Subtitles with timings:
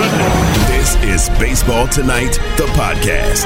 [0.00, 3.44] This is Baseball Tonight, the podcast.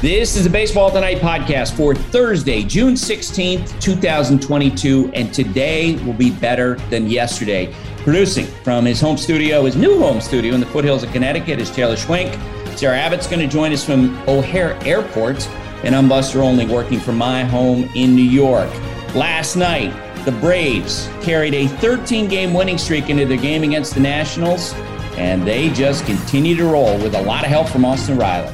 [0.00, 5.10] This is the Baseball Tonight podcast for Thursday, June 16th, 2022.
[5.14, 7.74] And today will be better than yesterday.
[8.04, 11.68] Producing from his home studio, his new home studio in the foothills of Connecticut, is
[11.68, 12.32] Taylor Schwenk.
[12.78, 15.44] Sarah Abbott's going to join us from O'Hare Airport.
[15.82, 18.70] And I'm Buster Olney working from my home in New York.
[19.12, 19.92] Last night,
[20.26, 24.74] the Braves carried a 13 game winning streak into their game against the Nationals,
[25.16, 28.52] and they just continue to roll with a lot of help from Austin Riley.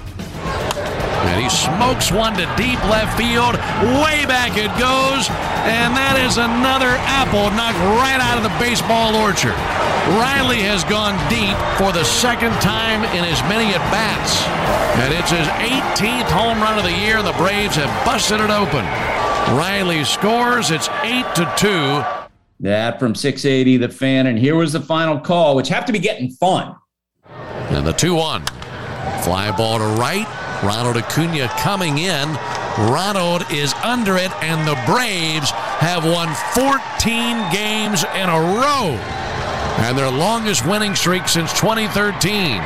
[1.33, 3.57] And he smokes one to deep left field.
[4.05, 5.33] Way back it goes.
[5.65, 9.57] And that is another apple knocked right out of the baseball orchard.
[10.21, 14.45] Riley has gone deep for the second time in as many at bats.
[15.01, 18.85] And it's his 18th home run of the year, the Braves have busted it open.
[19.48, 20.70] Riley scores.
[20.70, 22.23] It's 8 to 2.
[22.60, 24.26] That from 680, the fan.
[24.29, 26.76] And here was the final call, which have to be getting fun.
[27.26, 28.45] And the 2 1.
[29.23, 30.26] Fly ball to right.
[30.62, 32.29] Ronald Acuna coming in.
[32.79, 38.96] Ronald is under it, and the Braves have won 14 games in a row.
[39.84, 42.62] And their longest winning streak since 2013.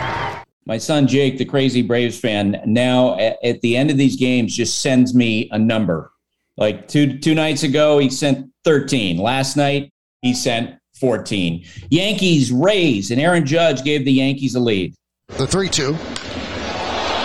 [0.66, 4.82] My son Jake, the crazy Braves fan, now at the end of these games just
[4.82, 6.12] sends me a number
[6.56, 9.18] like two two nights ago, he sent 13.
[9.18, 9.90] Last night,
[10.22, 11.64] he sent 14.
[11.90, 14.94] Yankees, Rays, and Aaron Judge gave the Yankees a lead.
[15.36, 15.96] The 3 2.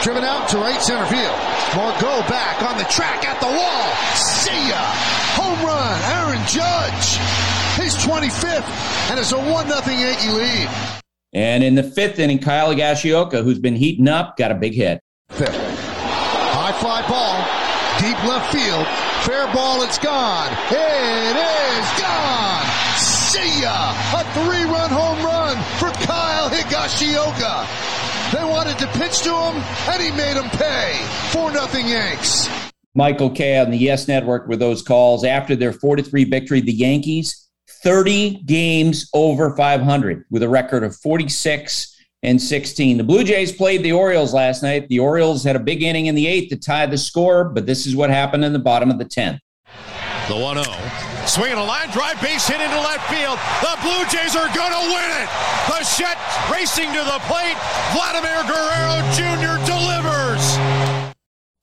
[0.04, 1.38] Driven out to right center field.
[1.76, 4.16] Margot back on the track at the wall.
[4.16, 4.82] See ya!
[5.40, 7.22] Home run, Aaron Judge.
[7.80, 10.70] His 25th, and it's a 1 0 Yankee lead.
[11.34, 15.00] And in the fifth inning, Kyle Higashioka, who's been heating up, got a big hit.
[15.30, 15.56] Fifth.
[15.56, 17.38] High fly ball,
[18.02, 19.11] deep left field.
[19.26, 20.52] Fair ball, it's gone.
[20.72, 22.66] It is gone.
[22.98, 23.94] See ya!
[24.16, 27.68] A three-run home run for Kyle Higashioka.
[28.34, 31.00] They wanted to pitch to him, and he made them pay.
[31.32, 32.50] 4 nothing Yanks.
[32.96, 35.24] Michael Kay on the Yes Network with those calls.
[35.24, 37.48] After their 4 3 victory, the Yankees,
[37.84, 41.91] 30 games over 500 with a record of 46
[42.24, 42.98] and 16.
[42.98, 44.88] The Blue Jays played the Orioles last night.
[44.90, 47.88] The Orioles had a big inning in the eighth to tie the score, but this
[47.88, 49.40] is what happened in the bottom of the 10th.
[50.28, 50.78] The 1 0.
[51.26, 53.40] Swinging a line drive, base hit into left field.
[53.62, 55.30] The Blue Jays are going to win it.
[55.68, 56.18] Bichette
[56.52, 57.58] racing to the plate.
[57.94, 59.58] Vladimir Guerrero Jr.
[59.66, 60.58] delivers.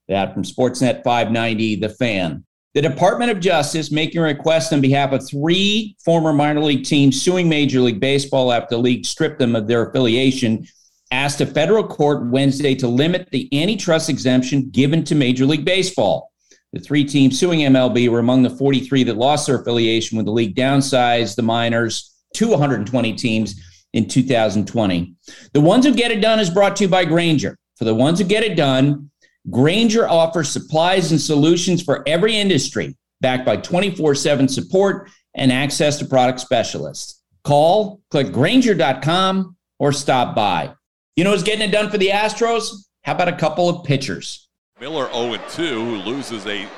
[0.09, 2.45] That from Sportsnet 590, The Fan.
[2.75, 7.21] The Department of Justice making a request on behalf of three former minor league teams
[7.21, 10.67] suing Major League Baseball after the league stripped them of their affiliation
[11.11, 16.31] asked a federal court Wednesday to limit the antitrust exemption given to Major League Baseball.
[16.75, 20.33] The three teams suing MLB were among the 43 that lost their affiliation when the
[20.33, 23.59] league downsized the minors to 120 teams
[23.95, 25.15] in 2020.
[25.55, 27.57] The ones who get it done is brought to you by Grainger.
[27.77, 29.11] For the ones who get it done,
[29.51, 35.99] Grainger offers supplies and solutions for every industry, backed by 24 7 support and access
[35.99, 37.23] to product specialists.
[37.45, 40.73] Call, click Grainger.com, or stop by.
[41.17, 42.71] You know who's getting it done for the Astros?
[43.03, 44.49] How about a couple of pitchers?
[44.81, 46.69] Miller 0 2, who loses a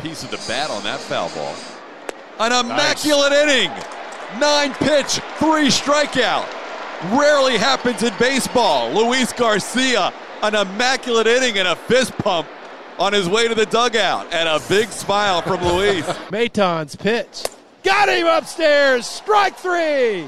[0.00, 1.54] piece of the bat on that foul ball.
[2.38, 3.42] An immaculate nice.
[3.42, 3.70] inning.
[4.40, 6.46] Nine pitch, three strikeout.
[7.18, 8.90] Rarely happens in baseball.
[8.92, 12.48] Luis Garcia an immaculate inning and a fist pump
[12.98, 16.04] on his way to the dugout, and a big smile from Luis.
[16.30, 17.44] Maton's pitch.
[17.82, 19.06] Got him upstairs.
[19.06, 20.26] Strike three.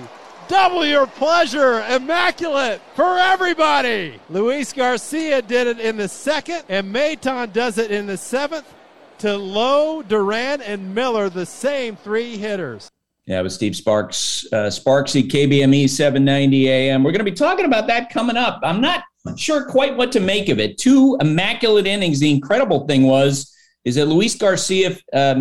[0.49, 1.85] Double your pleasure.
[1.89, 4.19] Immaculate for everybody.
[4.29, 8.73] Luis Garcia did it in the second, and Maton does it in the seventh
[9.19, 12.91] to Lowe, Duran, and Miller, the same three hitters.
[13.27, 17.03] Yeah, with Steve Sparks, uh, Sparksy, KBME 790 AM.
[17.03, 18.61] We're going to be talking about that coming up.
[18.63, 19.05] I'm not
[19.37, 20.79] sure quite what to make of it.
[20.79, 22.21] Two immaculate innings.
[22.21, 23.51] The incredible thing was
[23.85, 25.35] is that Luis Garcia uh,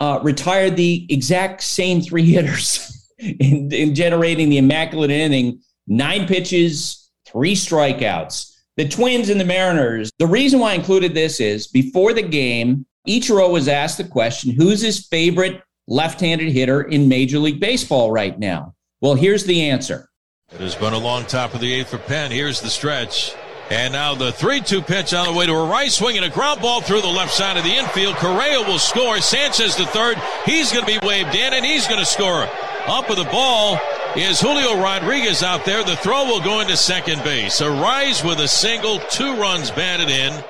[0.00, 5.60] uh, retired the exact same three hitters in, in generating the immaculate inning.
[5.86, 8.50] Nine pitches, three strikeouts.
[8.76, 10.10] The Twins and the Mariners.
[10.18, 14.52] The reason why I included this is before the game, Ichiro was asked the question,
[14.52, 18.74] who's his favorite left-handed hitter in Major League Baseball right now?
[19.00, 20.08] Well, here's the answer.
[20.54, 22.30] It has been a long top of the eighth for Penn.
[22.30, 23.34] Here's the stretch.
[23.70, 26.28] And now the 3 2 pitch on the way to a right swing and a
[26.28, 28.16] ground ball through the left side of the infield.
[28.16, 29.18] Correa will score.
[29.20, 30.18] Sanchez the third.
[30.44, 32.46] He's going to be waved in and he's going to score.
[32.86, 33.78] Up with the ball
[34.14, 35.82] is Julio Rodriguez out there.
[35.82, 37.62] The throw will go into second base.
[37.62, 40.44] Arraez with a single, two runs batted in.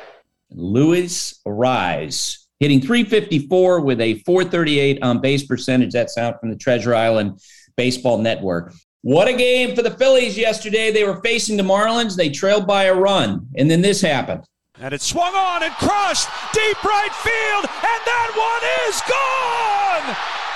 [0.50, 5.92] Luis Arraez hitting 354 with a 438 on base percentage.
[5.92, 7.38] That's out from the Treasure Island
[7.76, 8.72] Baseball Network.
[9.02, 10.92] What a game for the Phillies yesterday.
[10.92, 12.14] They were facing the Marlins.
[12.14, 14.46] They trailed by a run, and then this happened.
[14.78, 20.06] And it swung on and crushed deep right field, and that one is gone!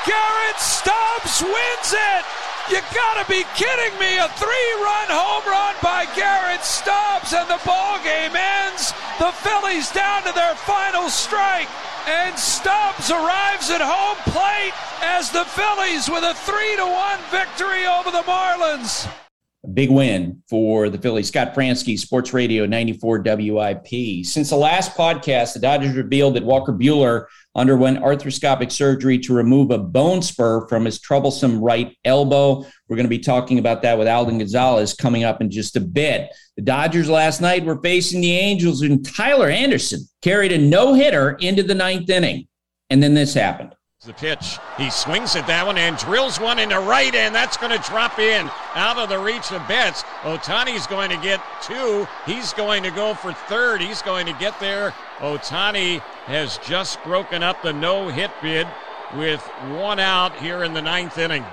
[0.06, 2.22] Garrett Stubbs wins it!
[2.70, 4.19] You gotta be kidding me!
[4.19, 8.94] A three-run home run by Garrett Stubbs, and the ball game ends.
[9.19, 11.69] The Phillies down to their final strike,
[12.06, 14.73] and Stubbs arrives at home plate
[15.03, 19.25] as the Phillies with a three to one victory over the Marlins.
[19.66, 21.26] A big win for the Phillies.
[21.26, 24.24] Scott Franzke, Sports Radio 94 WIP.
[24.24, 27.24] Since the last podcast, the Dodgers revealed that Walker Buehler
[27.56, 32.64] underwent arthroscopic surgery to remove a bone spur from his troublesome right elbow.
[32.88, 35.80] We're going to be talking about that with Alden Gonzalez coming up in just a
[35.80, 36.32] bit.
[36.56, 41.32] The Dodgers last night were facing the Angels, and Tyler Anderson carried a no hitter
[41.40, 42.46] into the ninth inning.
[42.88, 43.74] And then this happened.
[44.04, 44.58] The pitch.
[44.76, 48.19] He swings at that one and drills one into right, and that's going to drop
[48.19, 50.02] in out of the reach of Betts.
[50.20, 52.06] Ohtani's going to get two.
[52.26, 53.81] He's going to go for third.
[53.81, 54.90] He's going to get there.
[55.19, 58.69] Ohtani has just broken up the no hit bid
[59.16, 59.40] with
[59.70, 61.44] one out here in the ninth inning.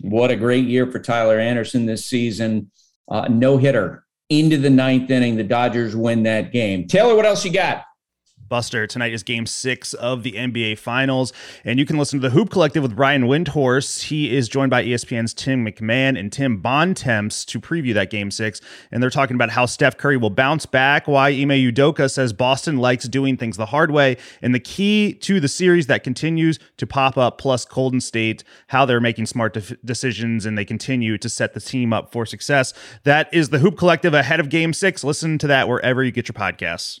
[0.00, 2.72] What a great year for Tyler Anderson this season.
[3.08, 5.36] Uh, no hitter into the ninth inning.
[5.36, 6.88] The Dodgers win that game.
[6.88, 7.84] Taylor, what else you got?
[8.52, 8.86] Buster.
[8.86, 11.32] Tonight is game six of the NBA Finals.
[11.64, 14.02] And you can listen to the Hoop Collective with Brian Windhorst.
[14.02, 18.60] He is joined by ESPN's Tim McMahon and Tim Bontemps to preview that game six.
[18.90, 22.76] And they're talking about how Steph Curry will bounce back, why Ime Udoka says Boston
[22.76, 26.86] likes doing things the hard way, and the key to the series that continues to
[26.86, 31.30] pop up, plus Golden State, how they're making smart de- decisions and they continue to
[31.30, 32.74] set the team up for success.
[33.04, 35.02] That is the Hoop Collective ahead of game six.
[35.02, 37.00] Listen to that wherever you get your podcasts.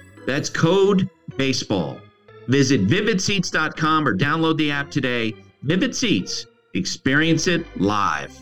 [0.25, 1.99] That's code baseball.
[2.47, 5.35] Visit vividseats.com or download the app today.
[5.63, 8.37] Vivid Seats, experience it live.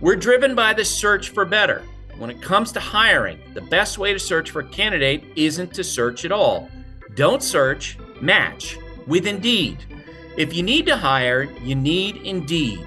[0.00, 1.82] We're driven by the search for better.
[2.16, 5.84] When it comes to hiring, the best way to search for a candidate isn't to
[5.84, 6.68] search at all.
[7.14, 8.76] Don't search, match
[9.06, 9.78] with Indeed.
[10.36, 12.86] If you need to hire, you need Indeed.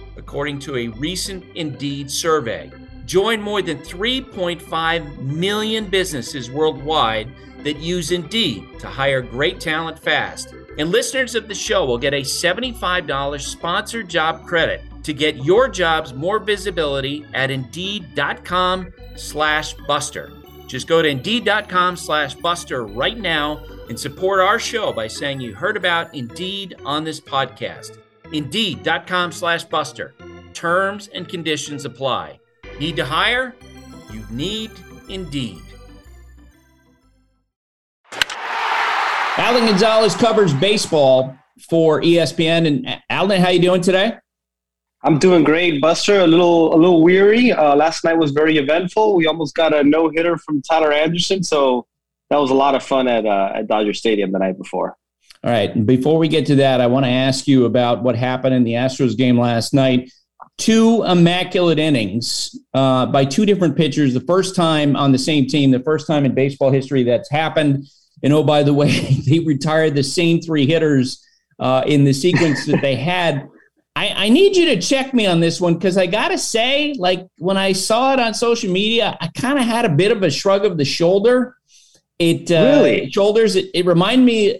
[0.21, 2.71] according to a recent Indeed survey.
[3.05, 7.27] Join more than 3.5 million businesses worldwide
[7.63, 10.53] that use Indeed to hire great talent fast.
[10.77, 15.67] And listeners of the show will get a $75 sponsored job credit to get your
[15.67, 20.31] jobs more visibility at Indeed.com slash Buster.
[20.67, 25.55] Just go to Indeed.com slash Buster right now and support our show by saying you
[25.55, 27.97] heard about Indeed on this podcast.
[28.33, 30.13] Indeed.com slash Buster.
[30.53, 32.39] Terms and conditions apply.
[32.79, 33.55] Need to hire?
[34.11, 34.71] You need
[35.09, 35.61] Indeed.
[39.37, 41.35] Alden Gonzalez covers baseball
[41.69, 42.67] for ESPN.
[42.67, 44.13] And Alden, how you doing today?
[45.03, 46.19] I'm doing great, Buster.
[46.19, 47.51] A little, a little weary.
[47.51, 49.15] Uh, last night was very eventful.
[49.15, 51.87] We almost got a no hitter from Tyler Anderson, so
[52.29, 54.95] that was a lot of fun at uh, at Dodger Stadium the night before.
[55.43, 55.85] All right.
[55.87, 58.73] Before we get to that, I want to ask you about what happened in the
[58.73, 60.11] Astros game last night.
[60.59, 64.13] Two immaculate innings uh, by two different pitchers.
[64.13, 67.87] The first time on the same team, the first time in baseball history that's happened.
[68.21, 68.91] And oh, by the way,
[69.25, 71.25] they retired the same three hitters
[71.59, 73.47] uh, in the sequence that they had.
[73.95, 76.95] I, I, need you to check me on this one because I got to say,
[76.97, 80.23] like, when I saw it on social media, I kind of had a bit of
[80.23, 81.57] a shrug of the shoulder
[82.21, 83.55] it uh, really shoulders.
[83.55, 84.59] It, it reminded me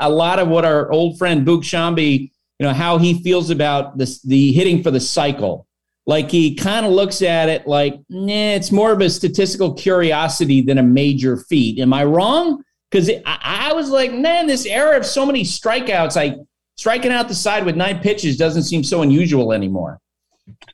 [0.00, 3.98] a lot of what our old friend Boog Sciambi, you know, how he feels about
[3.98, 5.66] this the hitting for the cycle.
[6.06, 10.62] Like he kind of looks at it like, nah, it's more of a statistical curiosity
[10.62, 11.78] than a major feat.
[11.78, 12.64] Am I wrong?
[12.90, 16.36] Because I, I was like, man, this era of so many strikeouts, like
[16.76, 20.00] striking out the side with nine pitches doesn't seem so unusual anymore.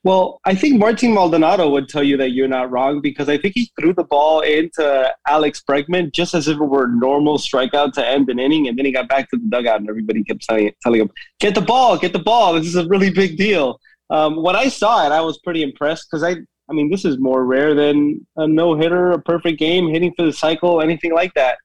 [0.03, 3.55] Well, I think Martin Maldonado would tell you that you're not wrong because I think
[3.55, 7.93] he threw the ball into Alex Bregman just as if it were a normal strikeout
[7.95, 10.43] to end an inning, and then he got back to the dugout and everybody kept
[10.43, 11.11] telling, telling him,
[11.41, 12.55] "Get the ball, get the ball.
[12.55, 13.79] This is a really big deal."
[14.11, 16.37] Um, when I saw it, I was pretty impressed because I,
[16.71, 20.25] I mean, this is more rare than a no hitter, a perfect game, hitting for
[20.25, 21.59] the cycle, anything like that.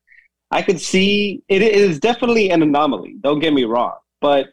[0.51, 3.15] I could see it is definitely an anomaly.
[3.22, 4.50] Don't get me wrong, but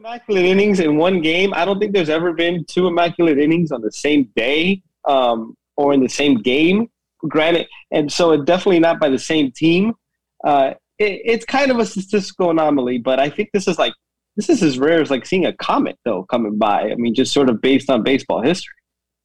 [0.00, 1.52] immaculate innings in one game.
[1.54, 5.92] I don't think there's ever been two immaculate innings on the same day um, or
[5.92, 6.88] in the same game.
[7.28, 9.92] Granted, and so it definitely not by the same team.
[10.42, 13.92] Uh, it, it's kind of a statistical anomaly, but I think this is like
[14.36, 16.90] this is as rare as like seeing a comet though coming by.
[16.90, 18.74] I mean, just sort of based on baseball history.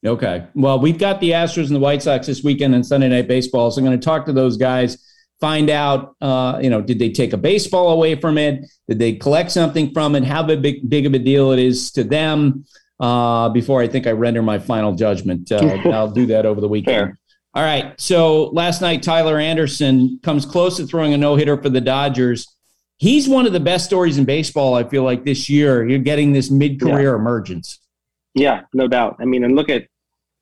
[0.04, 0.46] Okay.
[0.54, 3.70] Well, we've got the Astros and the White Sox this weekend and Sunday Night Baseball.
[3.70, 5.02] So I'm going to talk to those guys,
[5.40, 8.66] find out, uh, you know, did they take a baseball away from it?
[8.88, 10.24] Did they collect something from it?
[10.24, 12.64] How big, big of a deal it is to them
[13.00, 15.52] uh, before I think I render my final judgment.
[15.52, 16.96] Uh, I'll do that over the weekend.
[16.96, 17.18] Fair.
[17.54, 17.98] All right.
[17.98, 22.46] So last night, Tyler Anderson comes close to throwing a no hitter for the Dodgers
[22.98, 24.74] he's one of the best stories in baseball.
[24.74, 27.20] I feel like this year you're getting this mid-career yeah.
[27.20, 27.80] emergence.
[28.34, 29.16] Yeah, no doubt.
[29.18, 29.86] I mean, and look at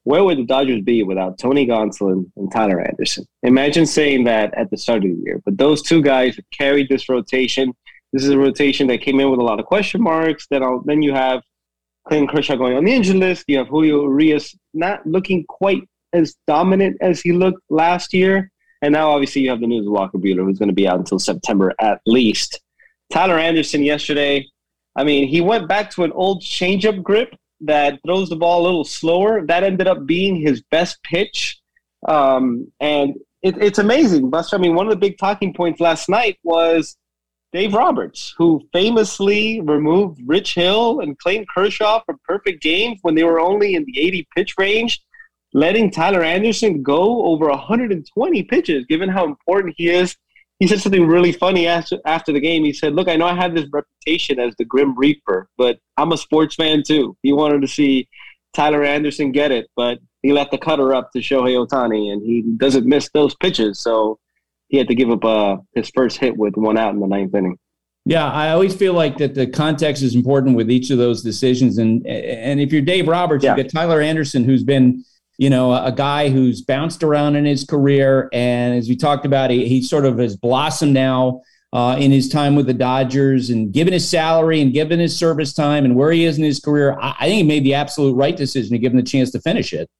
[0.05, 3.27] where would the Dodgers be without Tony Gonsolin and Tyler Anderson?
[3.43, 5.41] Imagine saying that at the start of the year.
[5.45, 7.73] But those two guys carried this rotation.
[8.13, 10.47] This is a rotation that came in with a lot of question marks.
[10.49, 11.43] Then I'll, then you have
[12.07, 13.45] Clayton Kershaw going on the injured list.
[13.49, 15.83] You have Julio Urias not looking quite
[16.13, 18.51] as dominant as he looked last year.
[18.83, 20.99] And now, obviously, you have the news of Walker Buehler, who's going to be out
[20.99, 22.61] until September at least.
[23.11, 24.47] Tyler Anderson yesterday,
[24.97, 28.65] I mean, he went back to an old changeup grip that throws the ball a
[28.65, 29.47] little slower.
[29.47, 31.61] That ended up being his best pitch.
[32.07, 34.57] Um, and it, it's amazing, Buster.
[34.57, 36.97] I mean, one of the big talking points last night was
[37.53, 43.25] Dave Roberts, who famously removed Rich Hill and Clayton Kershaw from perfect games when they
[43.25, 45.03] were only in the 80 pitch range
[45.55, 50.17] letting Tyler Anderson go over 120 pitches, given how important he is.
[50.64, 52.64] He said something really funny after, after the game.
[52.64, 56.11] He said, Look, I know I have this reputation as the Grim Reaper, but I'm
[56.12, 57.14] a sports fan too.
[57.23, 58.09] He wanted to see
[58.54, 62.40] Tyler Anderson get it, but he left the cutter up to Shohei Ohtani, and he
[62.56, 63.78] doesn't miss those pitches.
[63.78, 64.18] So
[64.68, 67.35] he had to give up uh, his first hit with one out in the ninth
[67.35, 67.59] inning.
[68.06, 71.76] Yeah, I always feel like that the context is important with each of those decisions.
[71.76, 73.54] And and if you're Dave Roberts, yeah.
[73.54, 75.04] you get Tyler Anderson, who's been
[75.38, 78.29] you know, a, guy who's bounced around in his career.
[78.33, 82.29] And as we talked about, he, he sort of has blossomed now uh, in his
[82.29, 86.12] time with the Dodgers and given his salary and given his service time and where
[86.12, 86.97] he is in his career.
[87.00, 89.41] I, I think he made the absolute right decision to give him the chance to
[89.41, 89.91] finish it.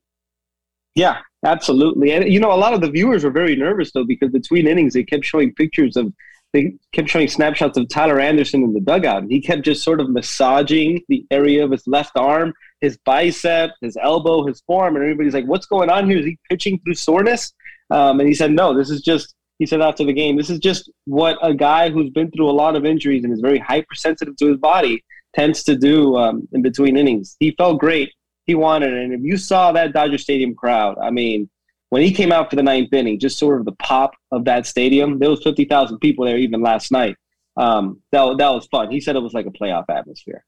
[0.95, 2.13] Yeah, absolutely.
[2.13, 4.95] And, you know, a lot of the viewers were very nervous, though, because between innings,
[4.95, 6.13] they kept showing pictures of
[6.53, 10.01] they kept showing snapshots of Tyler Anderson in the dugout, and he kept just sort
[10.01, 15.03] of massaging the area of his left arm his bicep, his elbow, his forearm, and
[15.03, 16.19] everybody's like, "What's going on here?
[16.19, 17.53] Is he pitching through soreness?"
[17.91, 20.59] Um, and he said, "No, this is just." He said after the game, "This is
[20.59, 24.37] just what a guy who's been through a lot of injuries and is very hypersensitive
[24.37, 25.03] to his body
[25.35, 28.13] tends to do um, in between innings." He felt great.
[28.47, 31.49] He wanted it, and if you saw that Dodger Stadium crowd, I mean,
[31.91, 34.67] when he came out for the ninth inning, just sort of the pop of that
[34.67, 35.19] stadium.
[35.19, 37.17] There was fifty thousand people there even last night.
[37.57, 38.91] Um, that that was fun.
[38.91, 40.45] He said it was like a playoff atmosphere.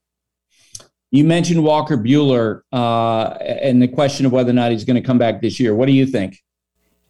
[1.10, 5.06] You mentioned Walker Buehler uh, and the question of whether or not he's going to
[5.06, 5.74] come back this year.
[5.74, 6.42] What do you think?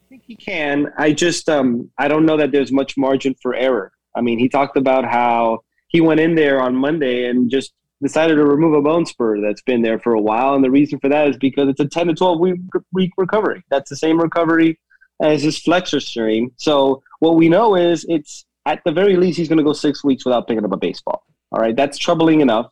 [0.05, 0.93] I think he can.
[0.99, 3.93] I just um, I don't know that there's much margin for error.
[4.15, 7.73] I mean, he talked about how he went in there on Monday and just
[8.03, 10.99] decided to remove a bone spur that's been there for a while, and the reason
[11.00, 12.61] for that is because it's a 10 to 12 week,
[12.93, 13.62] week recovery.
[13.71, 14.79] That's the same recovery
[15.21, 16.50] as his flexor strain.
[16.57, 20.05] So what we know is it's at the very least he's going to go six
[20.05, 21.25] weeks without picking up a baseball.
[21.53, 22.67] All right, that's troubling enough.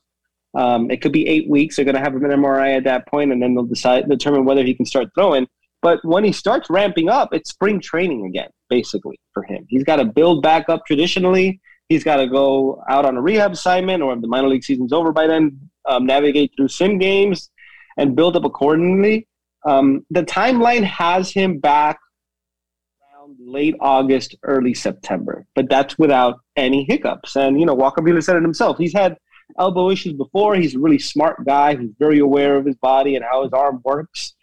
[0.55, 1.77] Um, it could be eight weeks.
[1.77, 4.45] They're going to have him an MRI at that point, and then they'll decide determine
[4.45, 5.49] whether he can start throwing.
[5.83, 9.67] But when he starts ramping up, it's spring training again, basically for him.
[9.69, 11.61] He's got to build back up traditionally.
[11.89, 14.93] He's got to go out on a rehab assignment, or if the minor league season's
[14.93, 17.51] over by then, um, navigate through sim games
[17.99, 19.29] and build up accordingly.
[19.67, 21.99] Um, the timeline has him back
[23.03, 27.37] around late August, early September, but that's without any hiccups.
[27.37, 28.79] And you know, Walker Buehler said it himself.
[28.79, 29.17] He's had
[29.59, 30.55] elbow issues before.
[30.55, 33.81] He's a really smart guy He's very aware of his body and how his arm
[33.85, 34.35] works.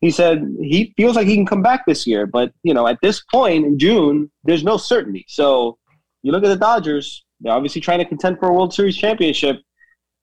[0.00, 2.98] He said he feels like he can come back this year, but you know, at
[3.02, 5.24] this point in June, there's no certainty.
[5.28, 5.76] So
[6.22, 9.60] you look at the Dodgers; they're obviously trying to contend for a World Series championship.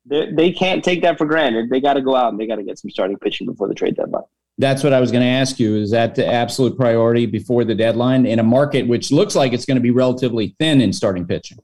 [0.05, 1.69] They, they can't take that for granted.
[1.69, 3.73] They got to go out and they got to get some starting pitching before the
[3.73, 4.23] trade deadline.
[4.57, 5.75] That's what I was going to ask you.
[5.75, 9.65] Is that the absolute priority before the deadline in a market which looks like it's
[9.65, 11.57] going to be relatively thin in starting pitching?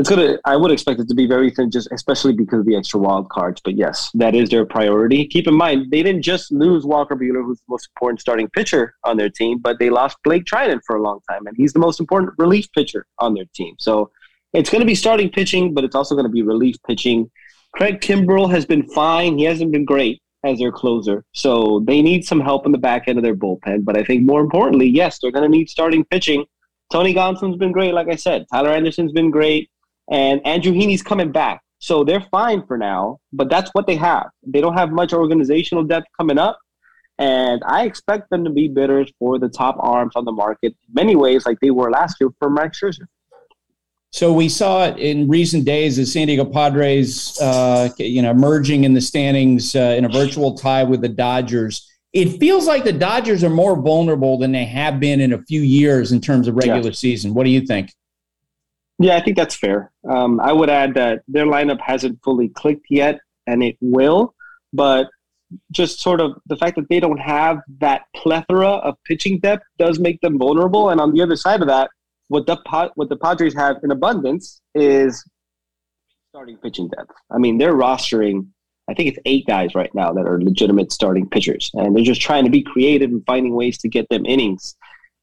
[0.00, 0.38] It's gonna.
[0.46, 3.28] I would expect it to be very thin, just especially because of the extra wild
[3.28, 3.60] cards.
[3.62, 5.26] But yes, that is their priority.
[5.26, 8.94] Keep in mind, they didn't just lose Walker Buehler, who's the most important starting pitcher
[9.04, 11.80] on their team, but they lost Blake Treinen for a long time, and he's the
[11.80, 13.74] most important relief pitcher on their team.
[13.78, 14.10] So
[14.54, 17.30] it's going to be starting pitching, but it's also going to be relief pitching.
[17.74, 19.36] Craig Kimbrel has been fine.
[19.36, 23.06] He hasn't been great as their closer, so they need some help in the back
[23.06, 23.84] end of their bullpen.
[23.84, 26.46] But I think more importantly, yes, they're going to need starting pitching.
[26.90, 28.46] Tony Gonsolin's been great, like I said.
[28.50, 29.69] Tyler Anderson's been great
[30.10, 31.62] and Andrew Heaney's coming back.
[31.78, 34.26] So they're fine for now, but that's what they have.
[34.46, 36.58] They don't have much organizational depth coming up.
[37.18, 40.94] And I expect them to be bidders for the top arms on the market in
[40.94, 43.06] many ways, like they were last year for Max Scherzer.
[44.12, 48.84] So we saw it in recent days as San Diego Padres, uh, you know, merging
[48.84, 51.86] in the standings uh, in a virtual tie with the Dodgers.
[52.12, 55.60] It feels like the Dodgers are more vulnerable than they have been in a few
[55.60, 56.94] years in terms of regular yeah.
[56.94, 57.34] season.
[57.34, 57.92] What do you think?
[59.00, 59.90] Yeah, I think that's fair.
[60.06, 64.34] Um, I would add that their lineup hasn't fully clicked yet, and it will.
[64.74, 65.08] But
[65.72, 69.98] just sort of the fact that they don't have that plethora of pitching depth does
[69.98, 70.90] make them vulnerable.
[70.90, 71.90] And on the other side of that,
[72.28, 72.58] what the
[72.94, 75.24] what the Padres have in abundance is
[76.28, 77.12] starting pitching depth.
[77.30, 78.48] I mean, they're rostering.
[78.86, 82.20] I think it's eight guys right now that are legitimate starting pitchers, and they're just
[82.20, 84.76] trying to be creative and finding ways to get them innings.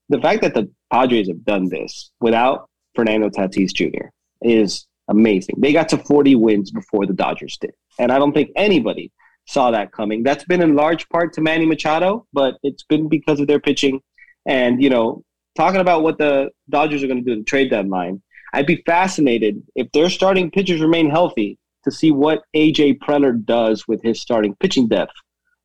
[0.10, 4.08] The fact that the Padres have done this without Fernando Tatis Jr.
[4.42, 5.56] is amazing.
[5.60, 7.76] They got to 40 wins before the Dodgers did.
[8.00, 9.12] And I don't think anybody
[9.46, 10.24] saw that coming.
[10.24, 14.02] That's been in large part to Manny Machado, but it's been because of their pitching.
[14.48, 15.24] And, you know,
[15.56, 18.24] talking about what the Dodgers are going to do at the trade deadline,
[18.54, 23.88] I'd be fascinated if their starting pitchers remain healthy to see what AJ Preller does
[23.88, 25.14] with his starting pitching depth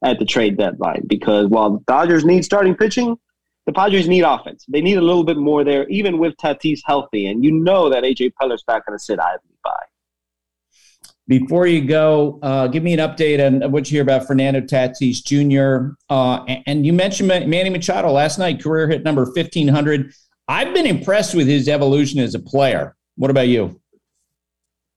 [0.04, 1.02] at the trade deadline.
[1.06, 3.16] Because while the Dodgers need starting pitching,
[3.66, 4.64] the Padres need offense.
[4.68, 7.26] They need a little bit more there, even with Tatis healthy.
[7.26, 9.78] And you know that AJ Preller's not going to sit idly by.
[11.28, 15.24] Before you go, uh, give me an update on what you hear about Fernando Tatis
[15.24, 15.94] Jr.
[16.10, 20.12] Uh, and you mentioned Manny Machado last night, career hit number 1500.
[20.48, 22.96] I've been impressed with his evolution as a player.
[23.16, 23.80] What about you?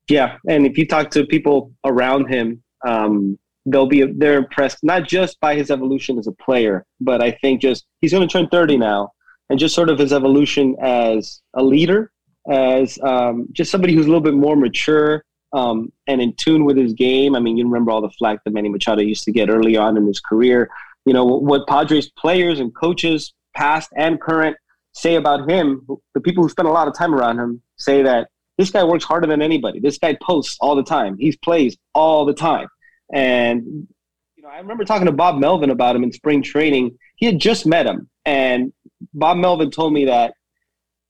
[0.09, 5.07] Yeah, and if you talk to people around him, um, they'll be they're impressed not
[5.07, 8.47] just by his evolution as a player, but I think just he's going to turn
[8.49, 9.11] 30 now,
[9.49, 12.11] and just sort of his evolution as a leader,
[12.49, 15.23] as um, just somebody who's a little bit more mature
[15.53, 17.35] um, and in tune with his game.
[17.35, 19.97] I mean, you remember all the flack that Manny Machado used to get early on
[19.97, 20.69] in his career.
[21.05, 24.57] You know what Padres players and coaches, past and current,
[24.93, 25.85] say about him.
[26.13, 29.03] The people who spend a lot of time around him say that this guy works
[29.03, 29.79] harder than anybody.
[29.79, 31.17] This guy posts all the time.
[31.17, 32.67] He plays all the time.
[33.13, 33.87] And
[34.35, 36.97] you know, I remember talking to Bob Melvin about him in spring training.
[37.15, 38.73] He had just met him, and
[39.13, 40.33] Bob Melvin told me that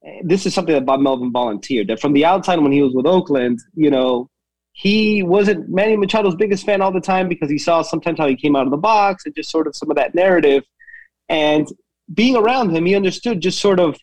[0.04, 1.88] eh, this is something that Bob Melvin volunteered.
[1.88, 4.30] That from the outside, when he was with Oakland, you know,
[4.72, 8.36] he wasn't Manny Machado's biggest fan all the time because he saw sometimes how he
[8.36, 10.64] came out of the box and just sort of some of that narrative.
[11.30, 11.66] And
[12.12, 13.98] being around him, he understood just sort of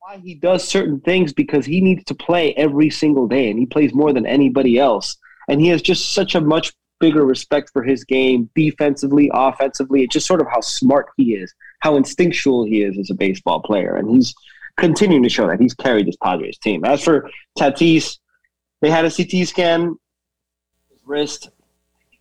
[0.00, 3.64] why he does certain things because he needs to play every single day and he
[3.64, 5.16] plays more than anybody else.
[5.48, 10.04] And he has just such a much bigger respect for his game defensively, offensively.
[10.04, 13.60] It's just sort of how smart he is, how instinctual he is as a baseball
[13.60, 13.96] player.
[13.96, 14.32] And he's
[14.76, 15.60] continuing to show that.
[15.60, 16.84] He's carried this Padres team.
[16.84, 18.18] As for Tatis,
[18.82, 19.98] they had a CT scan,
[20.90, 21.50] his wrist.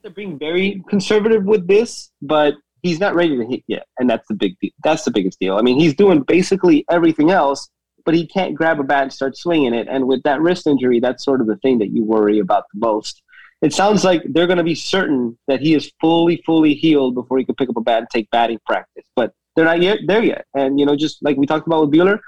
[0.01, 3.85] They're being very conservative with this, but he's not ready to hit yet.
[3.99, 4.71] And that's the big deal.
[4.83, 5.57] That's the biggest deal.
[5.57, 7.69] I mean, he's doing basically everything else,
[8.03, 9.87] but he can't grab a bat and start swinging it.
[9.87, 12.79] And with that wrist injury, that's sort of the thing that you worry about the
[12.79, 13.21] most
[13.61, 17.37] it sounds like they're going to be certain that he is fully, fully healed before
[17.37, 19.05] he can pick up a bat and take batting practice.
[19.15, 20.45] But they're not yet there yet.
[20.55, 22.19] And you know, just like we talked about with Buehler,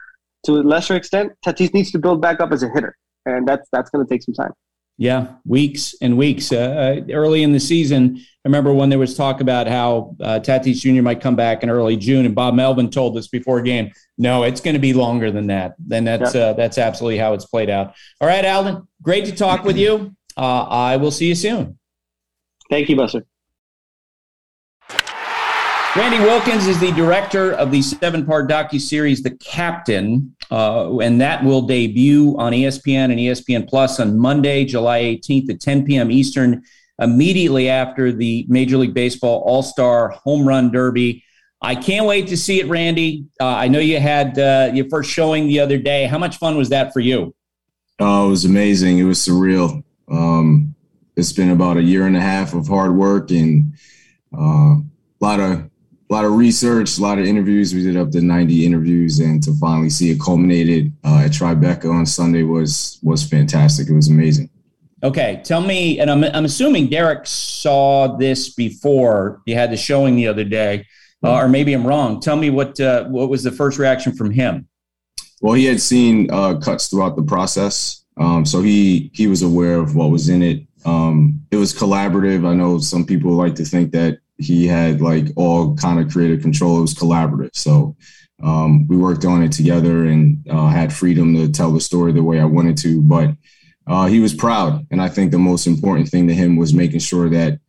[0.45, 3.67] to a lesser extent, Tatis needs to build back up as a hitter, and that's
[3.71, 4.51] that's going to take some time.
[4.97, 6.51] Yeah, weeks and weeks.
[6.51, 10.39] Uh, uh, early in the season, I remember when there was talk about how uh,
[10.39, 11.01] Tatis Jr.
[11.01, 14.61] might come back in early June, and Bob Melvin told us before game, no, it's
[14.61, 15.73] going to be longer than that.
[15.79, 16.41] Then that's yeah.
[16.41, 17.95] uh, that's absolutely how it's played out.
[18.21, 20.15] All right, Alden, great to talk with you.
[20.37, 21.77] Uh, I will see you soon.
[22.69, 23.25] Thank you, Buster.
[25.95, 31.61] Randy Wilkins is the director of the seven-part docu-series The Captain, uh, and that will
[31.61, 36.09] debut on ESPN and ESPN Plus on Monday, July 18th at 10 p.m.
[36.09, 36.63] Eastern,
[36.97, 41.23] immediately after the Major League Baseball All-Star Home Run Derby.
[41.61, 43.27] I can't wait to see it, Randy.
[43.39, 46.05] Uh, I know you had uh, your first showing the other day.
[46.05, 47.35] How much fun was that for you?
[47.99, 48.97] Oh, it was amazing.
[48.97, 49.83] It was surreal.
[50.09, 50.75] Um,
[51.15, 53.73] it's been about a year and a half of hard work and
[54.35, 54.83] uh, a
[55.19, 55.69] lot of
[56.09, 57.73] a lot of research, a lot of interviews.
[57.73, 61.91] We did up to 90 interviews, and to finally see it culminated uh, at Tribeca
[61.91, 63.89] on Sunday was was fantastic.
[63.89, 64.49] It was amazing.
[65.03, 70.15] Okay, tell me, and I'm I'm assuming Derek saw this before you had the showing
[70.15, 70.85] the other day,
[71.23, 72.19] uh, or maybe I'm wrong.
[72.19, 74.67] Tell me what uh, what was the first reaction from him?
[75.41, 79.77] Well, he had seen uh, cuts throughout the process, um, so he he was aware
[79.77, 80.65] of what was in it.
[80.85, 82.47] Um, it was collaborative.
[82.47, 86.41] I know some people like to think that he had like all kind of creative
[86.41, 86.77] control.
[86.77, 87.55] It was collaborative.
[87.55, 87.95] So
[88.41, 92.23] um, we worked on it together and uh, had freedom to tell the story the
[92.23, 93.01] way I wanted to.
[93.01, 93.31] But
[93.87, 96.99] uh, he was proud, and I think the most important thing to him was making
[96.99, 97.59] sure that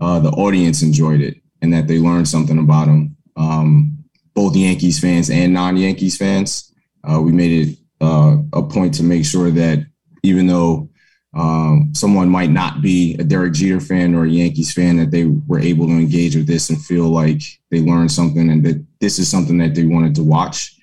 [0.00, 3.16] uh, the audience enjoyed it and that they learned something about him.
[3.36, 3.98] Um,
[4.34, 6.72] both Yankees fans and non-Yankees fans.
[7.04, 9.86] Uh, we made it uh, a point to make sure that
[10.24, 10.88] even though
[11.34, 15.26] um, someone might not be a Derek Jeter fan or a Yankees fan, that they
[15.26, 19.18] were able to engage with this and feel like they learned something and that this
[19.18, 20.76] is something that they wanted to watch.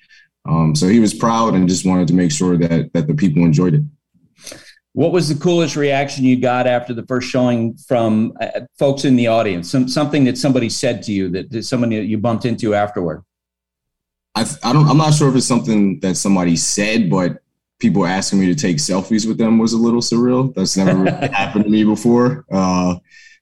[0.48, 3.44] Um, so he was proud and just wanted to make sure that that the people
[3.44, 3.82] enjoyed it.
[4.94, 9.16] What was the coolest reaction you got after the first showing from uh, folks in
[9.16, 9.70] the audience?
[9.70, 13.22] Some, something that somebody said to you that, that somebody that you bumped into afterward.
[14.34, 14.86] I, I don't.
[14.86, 17.41] I'm not sure if it's something that somebody said, but
[17.82, 20.54] people asking me to take selfies with them was a little surreal.
[20.54, 22.46] That's never really happened to me before.
[22.50, 22.94] Uh,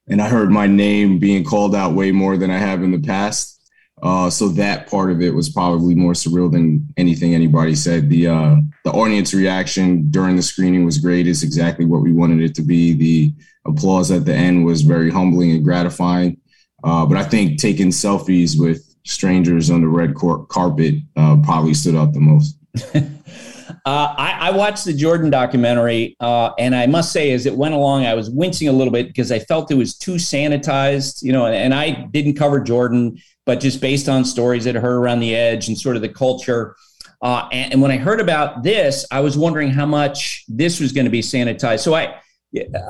[0.09, 2.99] and I heard my name being called out way more than I have in the
[2.99, 3.59] past.
[4.03, 8.09] Uh, so that part of it was probably more surreal than anything anybody said.
[8.09, 11.29] The uh, the audience reaction during the screening was great.
[11.29, 12.95] It's exactly what we wanted it to be.
[12.95, 13.35] The
[13.67, 16.39] applause at the end was very humbling and gratifying.
[16.83, 21.75] Uh, but I think taking selfies with strangers on the red cor- carpet uh, probably
[21.75, 22.57] stood out the most.
[23.87, 27.73] Uh, I, I, watched the Jordan documentary, uh, and I must say, as it went
[27.73, 31.33] along, I was wincing a little bit because I felt it was too sanitized, you
[31.33, 31.47] know.
[31.47, 35.21] And, and I didn't cover Jordan, but just based on stories that I heard around
[35.21, 36.77] the edge and sort of the culture.
[37.23, 40.93] Uh, and, and, when I heard about this, I was wondering how much this was
[40.93, 41.81] going to be sanitized.
[41.81, 42.21] So I,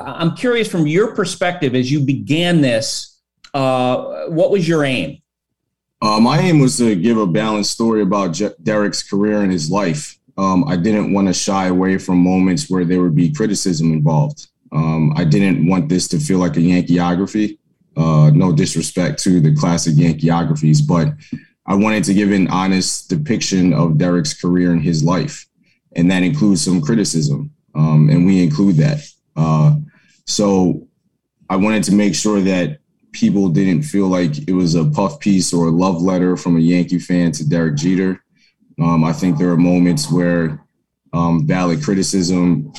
[0.05, 3.20] I'm curious from your perspective as you began this,
[3.55, 5.20] uh, what was your aim?
[6.03, 10.18] Uh, my aim was to give a balanced story about Derek's career and his life
[10.40, 14.48] um, I didn't want to shy away from moments where there would be criticism involved.
[14.72, 17.59] Um, I didn't want this to feel like a Yankeeography.
[17.94, 21.09] Uh, no disrespect to the classic Yankeeographies, but
[21.66, 25.46] I wanted to give an honest depiction of Derek's career and his life,
[25.94, 29.07] and that includes some criticism, um, and we include that.
[29.37, 29.76] Uh,
[30.26, 30.88] so
[31.50, 32.79] I wanted to make sure that
[33.12, 36.61] people didn't feel like it was a puff piece or a love letter from a
[36.61, 38.24] Yankee fan to Derek Jeter.
[38.80, 40.64] Um, I think there are moments where
[41.12, 42.72] um, valid criticism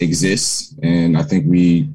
[0.00, 1.88] exists, and I think we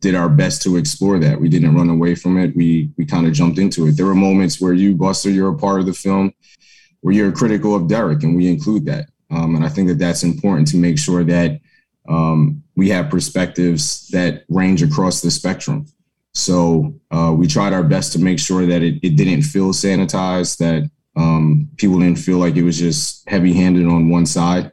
[0.00, 1.40] did our best to explore that.
[1.40, 2.54] We didn't run away from it.
[2.54, 3.96] We we kind of jumped into it.
[3.96, 6.32] There were moments where you, Buster, you're a part of the film,
[7.00, 9.08] where you're critical of Derek, and we include that.
[9.30, 11.60] Um, and I think that that's important to make sure that
[12.08, 15.86] um, we have perspectives that range across the spectrum.
[16.34, 20.58] So uh, we tried our best to make sure that it, it didn't feel sanitized,
[20.58, 24.70] that um, people didn't feel like it was just heavy handed on one side.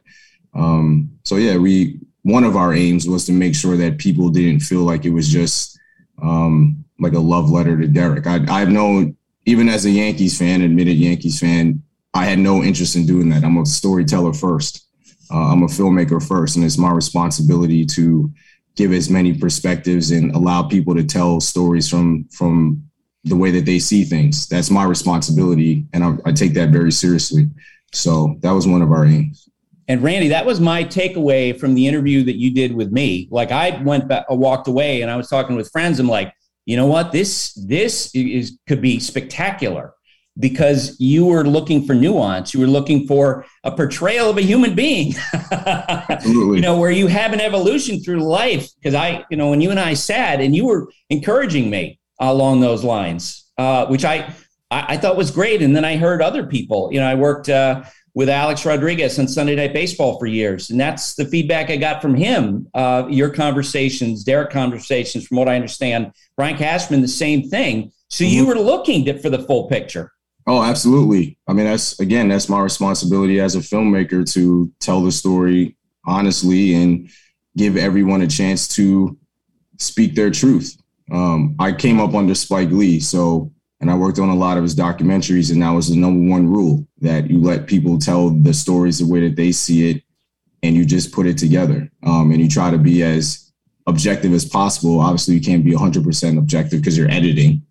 [0.54, 4.60] Um, so yeah, we one of our aims was to make sure that people didn't
[4.60, 5.78] feel like it was just
[6.22, 8.26] um, like a love letter to Derek.
[8.26, 11.82] I, I've known even as a Yankees fan, admitted Yankees fan,
[12.14, 13.44] I had no interest in doing that.
[13.44, 14.86] I'm a storyteller first.
[15.30, 18.32] Uh, I'm a filmmaker first, and it's my responsibility to
[18.76, 22.82] give as many perspectives and allow people to tell stories from from
[23.24, 24.46] the way that they see things.
[24.46, 27.48] That's my responsibility, and I, I take that very seriously.
[27.92, 29.48] So that was one of our aims.
[29.88, 33.28] And Randy, that was my takeaway from the interview that you did with me.
[33.30, 35.98] Like I went back, I walked away, and I was talking with friends.
[36.00, 36.32] I'm like,
[36.66, 37.12] you know what?
[37.12, 39.94] This this is could be spectacular
[40.38, 42.54] because you were looking for nuance.
[42.54, 45.14] You were looking for a portrayal of a human being.
[45.52, 46.56] Absolutely.
[46.56, 48.68] you know, where you have an evolution through life.
[48.76, 52.60] Because I, you know, when you and I sat, and you were encouraging me along
[52.60, 54.32] those lines, uh, which I,
[54.70, 55.62] I, I thought was great.
[55.62, 56.90] And then I heard other people.
[56.92, 60.78] You know, I worked uh, with Alex Rodriguez on Sunday Night Baseball for years, and
[60.78, 62.68] that's the feedback I got from him.
[62.72, 67.92] Uh, your conversations, Derek conversations, from what I understand, Brian Cashman, the same thing.
[68.08, 68.48] So you mm-hmm.
[68.50, 70.12] were looking to, for the full picture.
[70.46, 71.38] Oh, absolutely.
[71.48, 76.74] I mean, that's again, that's my responsibility as a filmmaker to tell the story honestly
[76.74, 77.10] and
[77.56, 79.16] give everyone a chance to
[79.78, 80.76] speak their truth.
[81.10, 84.62] Um, I came up under Spike Lee, so and I worked on a lot of
[84.62, 88.54] his documentaries, and that was the number one rule that you let people tell the
[88.54, 90.02] stories the way that they see it,
[90.62, 93.52] and you just put it together, um, and you try to be as
[93.86, 95.00] objective as possible.
[95.00, 97.62] Obviously, you can't be 100% objective because you're editing,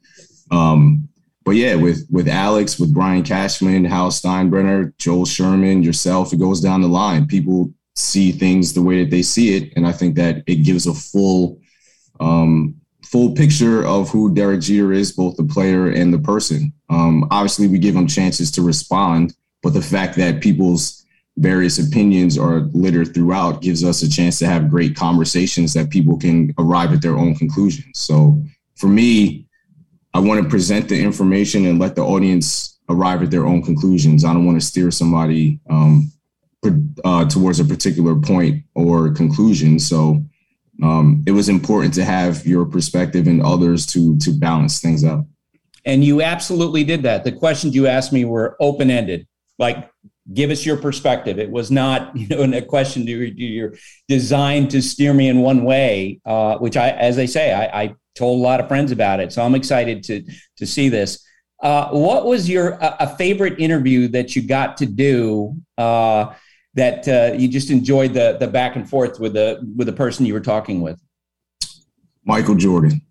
[0.52, 1.10] um,
[1.44, 6.62] but yeah, with with Alex, with Brian Cashman, Hal Steinbrenner, Joel Sherman, yourself, it goes
[6.62, 7.28] down the line.
[7.28, 10.88] People see things the way that they see it, and I think that it gives
[10.88, 11.60] a full
[12.20, 16.74] um, full picture of who Derek Jeter is, both the player and the person.
[16.90, 21.06] Um, obviously, we give him chances to respond, but the fact that people's
[21.38, 26.18] various opinions are littered throughout gives us a chance to have great conversations that people
[26.18, 28.00] can arrive at their own conclusions.
[28.00, 28.44] So
[28.76, 29.48] for me,
[30.14, 34.24] I want to present the information and let the audience arrive at their own conclusions.
[34.24, 36.12] I don't want to steer somebody um,
[37.04, 39.80] uh, towards a particular point or conclusion.
[39.80, 40.24] So
[40.82, 45.26] um, it was important to have your perspective and others to to balance things out.
[45.86, 47.24] And you absolutely did that.
[47.24, 49.28] The questions you asked me were open ended.
[49.60, 49.90] Like,
[50.34, 51.38] give us your perspective.
[51.38, 53.74] It was not, you know, a question to you're
[54.08, 56.22] designed to steer me in one way.
[56.26, 59.34] Uh, which I, as I say, I, I told a lot of friends about it.
[59.34, 60.24] So I'm excited to
[60.58, 61.26] to see this.
[61.62, 66.34] Uh, what was your a, a, favorite interview that you got to do uh,
[66.76, 70.26] that uh, you just enjoyed the the back and forth with the with the person
[70.26, 71.00] you were talking with?
[72.26, 73.02] Michael Jordan.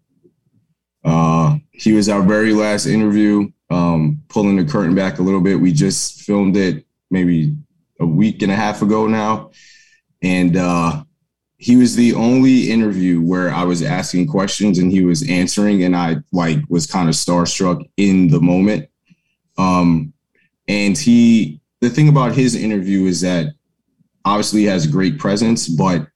[1.04, 3.50] Uh, he was our very last interview.
[3.70, 7.56] Um, pulling the curtain back a little bit, we just filmed it maybe
[8.00, 9.50] a week and a half ago now,
[10.20, 11.04] and uh,
[11.62, 15.96] he was the only interview where I was asking questions and he was answering, and
[15.96, 18.88] I like was kind of starstruck in the moment.
[19.56, 20.12] Um,
[20.66, 23.48] and he, the thing about his interview is that
[24.24, 26.08] obviously he has great presence, but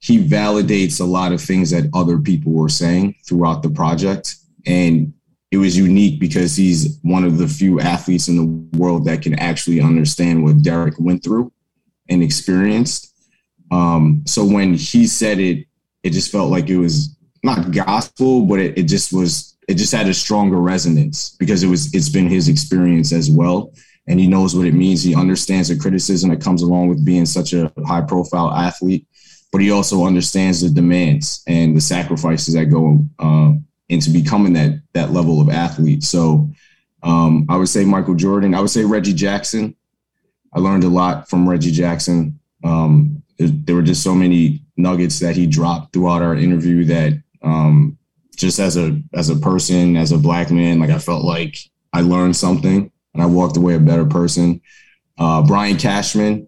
[0.00, 4.34] he validates a lot of things that other people were saying throughout the project.
[4.66, 5.14] And
[5.52, 9.38] it was unique because he's one of the few athletes in the world that can
[9.38, 11.52] actually understand what Derek went through
[12.08, 13.12] and experienced
[13.70, 15.66] um, so when he said it,
[16.02, 19.92] it just felt like it was not gospel, but it, it just was, it just
[19.92, 23.72] had a stronger resonance because it was, it's been his experience as well.
[24.08, 25.02] And he knows what it means.
[25.02, 29.06] He understands the criticism that comes along with being such a high profile athlete,
[29.50, 33.52] but he also understands the demands and the sacrifices that go uh,
[33.88, 36.04] into becoming that, that level of athlete.
[36.04, 36.48] So
[37.02, 38.54] um, I would say Michael Jordan.
[38.54, 39.74] I would say Reggie Jackson.
[40.52, 42.38] I learned a lot from Reggie Jackson.
[42.64, 47.98] Um, there were just so many nuggets that he dropped throughout our interview that um,
[48.34, 51.56] just as a as a person, as a black man, like I felt like
[51.92, 54.60] I learned something and I walked away a better person.
[55.18, 56.46] Uh, Brian Cashman,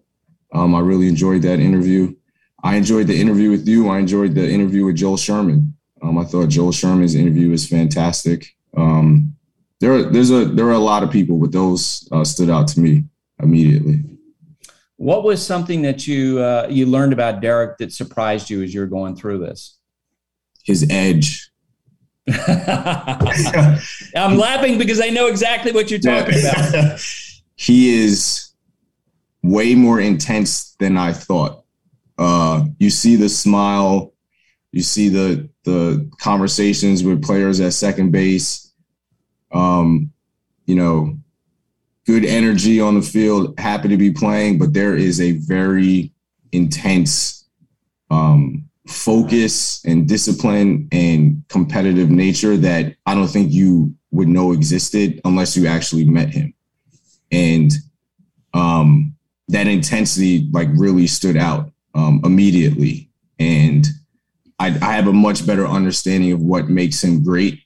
[0.53, 2.15] um, I really enjoyed that interview.
[2.63, 3.89] I enjoyed the interview with you.
[3.89, 5.75] I enjoyed the interview with Joel Sherman.
[6.03, 8.55] Um, I thought Joel Sherman's interview was fantastic.
[8.77, 9.35] Um,
[9.79, 12.79] there, there's a there are a lot of people, but those uh, stood out to
[12.79, 13.05] me
[13.41, 14.01] immediately.
[14.97, 18.81] What was something that you uh, you learned about Derek that surprised you as you
[18.81, 19.77] were going through this?
[20.63, 21.48] His edge.
[24.15, 26.99] I'm laughing because I know exactly what you're talking about.
[27.55, 28.51] he is
[29.43, 31.63] way more intense than I thought.
[32.17, 34.13] Uh, you see the smile,
[34.71, 38.71] you see the the conversations with players at second base.
[39.51, 40.11] Um,
[40.65, 41.17] you know,
[42.05, 46.11] good energy on the field, happy to be playing, but there is a very
[46.51, 47.47] intense
[48.11, 55.21] um, focus and discipline and competitive nature that I don't think you would know existed
[55.25, 56.53] unless you actually met him.
[57.31, 57.71] And
[58.53, 59.15] um,
[59.49, 63.09] that intensity like really stood out um, immediately.
[63.37, 63.87] And
[64.57, 67.61] I, I have a much better understanding of what makes him great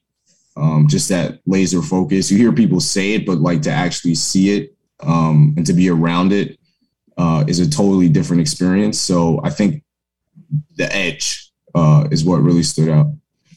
[0.55, 2.31] um, just that laser focus.
[2.31, 5.89] You hear people say it, but like to actually see it um, and to be
[5.89, 6.59] around it
[7.17, 8.99] uh, is a totally different experience.
[8.99, 9.82] So I think
[10.75, 13.07] the edge uh, is what really stood out.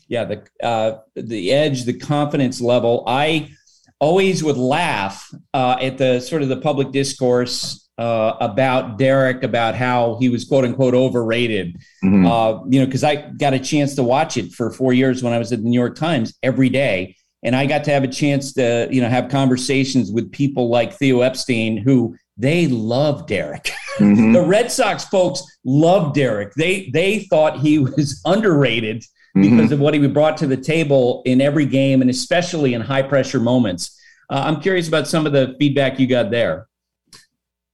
[0.08, 3.02] Yeah, the uh, the edge, the confidence level.
[3.06, 3.50] I
[3.98, 9.74] always would laugh uh, at the sort of the public discourse uh, about Derek, about
[9.74, 11.76] how he was quote unquote overrated.
[12.04, 12.26] Mm-hmm.
[12.26, 15.32] Uh, you know, because I got a chance to watch it for four years when
[15.32, 17.16] I was at the New York Times every day.
[17.42, 20.94] And I got to have a chance to, you know, have conversations with people like
[20.94, 23.70] Theo Epstein, who they love Derek.
[23.96, 24.34] Mm-hmm.
[24.34, 26.52] the Red Sox folks love Derek.
[26.52, 28.98] They they thought he was underrated
[29.34, 29.40] mm-hmm.
[29.40, 33.00] because of what he brought to the table in every game, and especially in high
[33.00, 33.98] pressure moments.
[34.28, 36.68] Uh, I'm curious about some of the feedback you got there.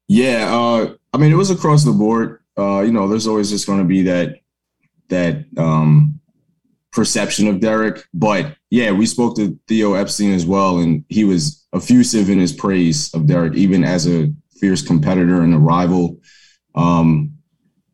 [0.07, 2.45] Yeah, uh, I mean, it was across the board.
[2.57, 4.37] Uh, you know, there's always just going to be that
[5.09, 6.21] that um,
[6.93, 11.67] perception of Derek, but yeah, we spoke to Theo Epstein as well, and he was
[11.75, 16.19] effusive in his praise of Derek, even as a fierce competitor and a rival.
[16.75, 17.35] Um,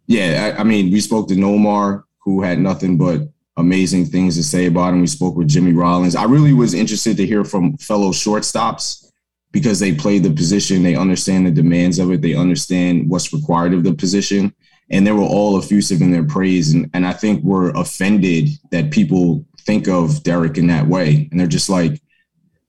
[0.06, 3.22] yeah, I, I, mean, we spoke to Nomar, who had nothing but
[3.56, 5.00] amazing things to say about him.
[5.00, 6.14] We spoke with Jimmy Rollins.
[6.14, 9.06] I really was interested to hear from fellow shortstops
[9.50, 13.74] because they play the position, they understand the demands of it, they understand what's required
[13.74, 14.54] of the position.
[14.90, 16.72] And they were all effusive in their praise.
[16.72, 21.28] And, and I think we're offended that people think of Derek in that way.
[21.30, 22.00] And they're just like,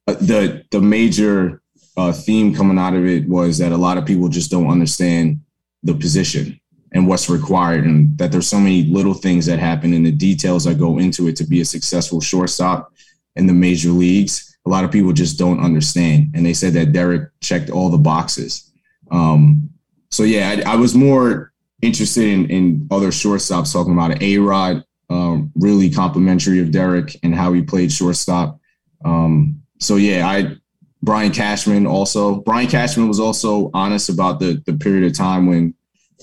[0.09, 1.61] uh, the the major
[1.97, 5.41] uh, theme coming out of it was that a lot of people just don't understand
[5.83, 6.59] the position
[6.91, 10.63] and what's required, and that there's so many little things that happen and the details
[10.63, 12.91] that go into it to be a successful shortstop
[13.35, 14.57] in the major leagues.
[14.65, 17.97] A lot of people just don't understand, and they said that Derek checked all the
[17.97, 18.71] boxes.
[19.11, 19.69] Um,
[20.09, 24.83] so yeah, I, I, was more interested in, in other shortstops talking about A Rod,
[25.09, 28.59] um, really complimentary of Derek and how he played shortstop.
[29.03, 30.55] Um, so yeah, I
[31.01, 32.41] Brian Cashman also.
[32.41, 35.73] Brian Cashman was also honest about the the period of time when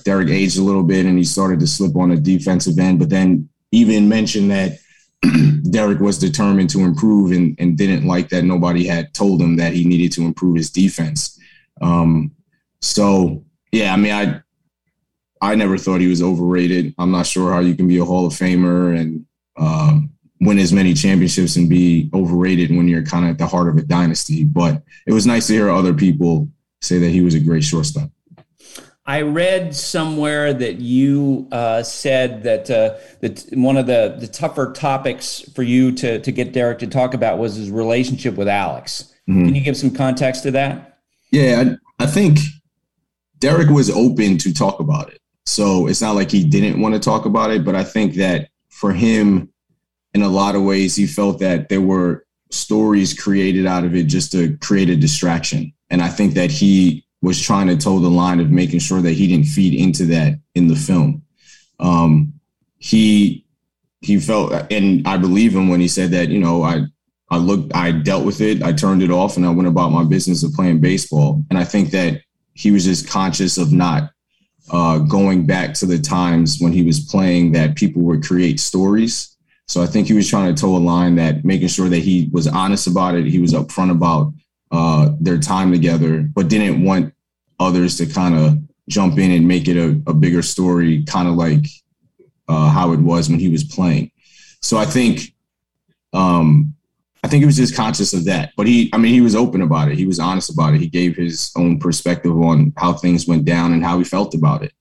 [0.04, 3.10] Derek aged a little bit and he started to slip on the defensive end, but
[3.10, 4.78] then even mentioned that
[5.70, 9.72] Derek was determined to improve and, and didn't like that nobody had told him that
[9.72, 11.38] he needed to improve his defense.
[11.80, 12.32] Um,
[12.80, 14.40] so yeah, I mean, I
[15.40, 16.94] I never thought he was overrated.
[16.98, 19.26] I'm not sure how you can be a Hall of Famer and
[19.58, 23.68] um, win as many championships and be overrated when you're kind of at the heart
[23.68, 24.44] of a dynasty.
[24.44, 26.48] But it was nice to hear other people
[26.80, 28.10] say that he was a great shortstop.
[29.08, 34.72] I read somewhere that you uh, said that uh, that one of the, the tougher
[34.72, 39.14] topics for you to to get Derek to talk about was his relationship with Alex.
[39.28, 39.44] Mm-hmm.
[39.44, 40.98] Can you give some context to that?
[41.30, 42.38] Yeah, I, I think
[43.38, 45.20] Derek was open to talk about it.
[45.44, 48.48] So it's not like he didn't want to talk about it, but I think that
[48.68, 49.52] for him,
[50.16, 54.04] in a lot of ways, he felt that there were stories created out of it
[54.04, 55.74] just to create a distraction.
[55.90, 59.12] And I think that he was trying to toe the line of making sure that
[59.12, 61.22] he didn't feed into that in the film.
[61.80, 62.32] Um,
[62.78, 63.44] he
[64.00, 66.30] he felt, and I believe him when he said that.
[66.30, 66.86] You know, I
[67.30, 70.04] I looked, I dealt with it, I turned it off, and I went about my
[70.04, 71.44] business of playing baseball.
[71.50, 72.22] And I think that
[72.54, 74.12] he was just conscious of not
[74.70, 79.35] uh, going back to the times when he was playing that people would create stories
[79.66, 82.30] so I think he was trying to toe a line that making sure that he
[82.32, 84.32] was honest about it, he was upfront about
[84.70, 87.12] uh, their time together, but didn't want
[87.58, 91.34] others to kind of jump in and make it a, a bigger story, kind of
[91.34, 91.66] like
[92.48, 94.10] uh, how it was when he was playing.
[94.62, 95.34] So I think,
[96.12, 96.72] um,
[97.24, 98.52] I think he was just conscious of that.
[98.56, 99.98] But he, I mean, he was open about it.
[99.98, 100.80] He was honest about it.
[100.80, 104.62] He gave his own perspective on how things went down and how he felt about
[104.62, 104.72] it.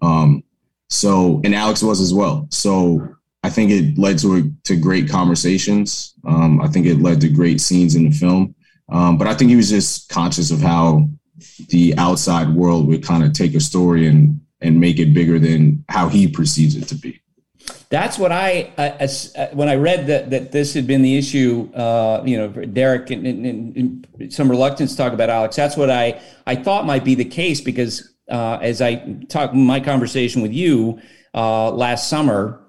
[0.00, 0.44] Um,
[0.88, 2.46] so, and Alex was as well.
[2.50, 3.16] So
[3.48, 6.12] I think it led to to great conversations.
[6.26, 8.54] Um, I think it led to great scenes in the film.
[8.90, 11.08] Um, but I think he was just conscious of how
[11.70, 15.82] the outside world would kind of take a story and and make it bigger than
[15.88, 17.22] how he perceives it to be.
[17.88, 22.22] That's what I, uh, when I read that that this had been the issue, uh,
[22.26, 25.56] you know, Derek and, and, and, some reluctance to talk about Alex.
[25.56, 28.96] That's what I I thought might be the case because uh, as I
[29.30, 31.00] talked my conversation with you
[31.34, 32.67] uh, last summer,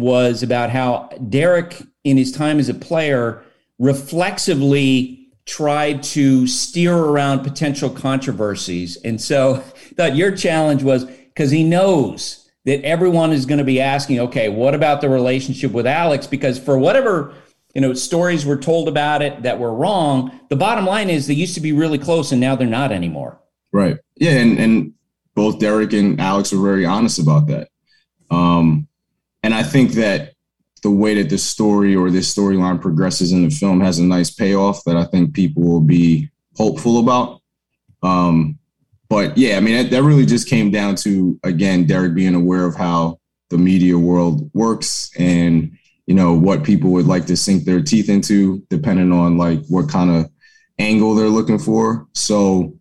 [0.00, 3.42] was about how Derek, in his time as a player,
[3.78, 8.96] reflexively tried to steer around potential controversies.
[8.98, 9.56] And so
[9.96, 14.48] thought your challenge was because he knows that everyone is going to be asking, okay,
[14.48, 16.26] what about the relationship with Alex?
[16.26, 17.34] Because for whatever
[17.74, 21.34] you know stories were told about it that were wrong, the bottom line is they
[21.34, 23.40] used to be really close and now they're not anymore.
[23.72, 23.96] Right.
[24.16, 24.94] Yeah, and and
[25.34, 27.68] both Derek and Alex were very honest about that.
[28.30, 28.88] Um,
[29.42, 30.34] and I think that
[30.82, 34.30] the way that the story or this storyline progresses in the film has a nice
[34.30, 37.40] payoff that I think people will be hopeful about.
[38.02, 38.58] Um,
[39.08, 42.64] but yeah, I mean, that, that really just came down to, again, Derek being aware
[42.64, 43.18] of how
[43.50, 45.76] the media world works and,
[46.06, 49.88] you know, what people would like to sink their teeth into, depending on like what
[49.88, 50.30] kind of
[50.78, 52.06] angle they're looking for.
[52.14, 52.74] So,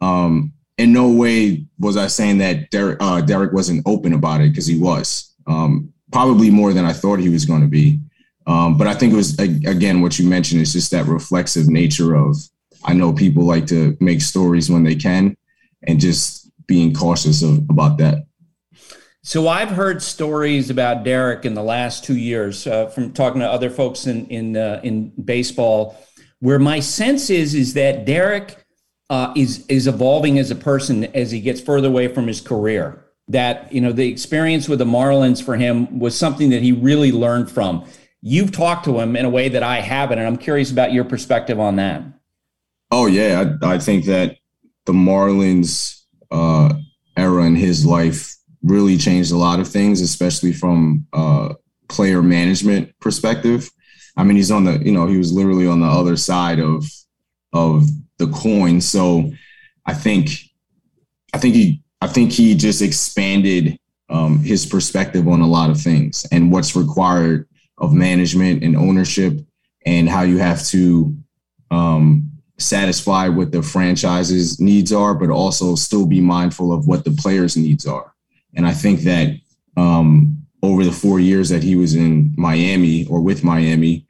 [0.00, 4.50] um, in no way was I saying that Derek, uh, Derek wasn't open about it
[4.50, 5.34] because he was.
[5.46, 7.98] Um, probably more than I thought he was going to be.
[8.46, 12.14] Um, but I think it was again what you mentioned is just that reflexive nature
[12.14, 12.36] of
[12.84, 15.36] I know people like to make stories when they can,
[15.84, 18.26] and just being cautious of, about that.
[19.22, 23.48] So I've heard stories about Derek in the last two years uh, from talking to
[23.48, 25.96] other folks in in uh, in baseball,
[26.40, 28.56] where my sense is is that Derek
[29.08, 33.01] uh, is is evolving as a person as he gets further away from his career
[33.28, 37.12] that you know the experience with the Marlins for him was something that he really
[37.12, 37.86] learned from.
[38.20, 41.04] You've talked to him in a way that I haven't, and I'm curious about your
[41.04, 42.02] perspective on that.
[42.90, 44.36] Oh yeah, I, I think that
[44.86, 46.74] the Marlins uh,
[47.16, 51.54] era in his life really changed a lot of things, especially from uh,
[51.88, 53.70] player management perspective.
[54.16, 56.84] I mean, he's on the, you know, he was literally on the other side of
[57.52, 57.86] of
[58.18, 58.80] the coin.
[58.80, 59.32] So
[59.86, 60.30] I think
[61.34, 63.78] I think he I think he just expanded
[64.10, 67.46] um, his perspective on a lot of things and what's required
[67.78, 69.38] of management and ownership
[69.86, 71.16] and how you have to
[71.70, 72.28] um,
[72.58, 77.56] satisfy what the franchise's needs are, but also still be mindful of what the players'
[77.56, 78.12] needs are.
[78.56, 79.36] And I think that
[79.76, 84.06] um, over the four years that he was in Miami or with Miami,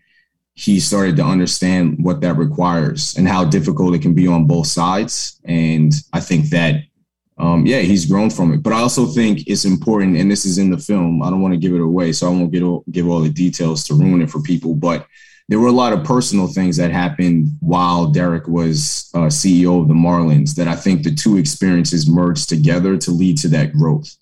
[0.54, 4.66] he started to understand what that requires and how difficult it can be on both
[4.66, 5.38] sides.
[5.44, 6.84] And I think that,
[7.42, 8.62] um, yeah, he's grown from it.
[8.62, 11.22] But I also think it's important, and this is in the film.
[11.22, 13.30] I don't want to give it away, so I won't get all, give all the
[13.30, 14.76] details to ruin it for people.
[14.76, 15.08] But
[15.48, 19.88] there were a lot of personal things that happened while Derek was uh, CEO of
[19.88, 24.16] the Marlins that I think the two experiences merged together to lead to that growth.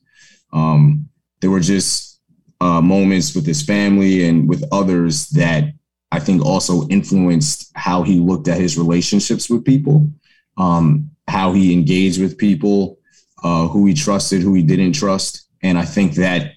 [0.54, 1.06] Um,
[1.42, 2.20] there were just
[2.62, 5.64] uh, moments with his family and with others that
[6.10, 10.10] I think also influenced how he looked at his relationships with people,
[10.56, 12.96] um, how he engaged with people,
[13.42, 15.48] uh, who he trusted, who he didn't trust.
[15.62, 16.52] And I think that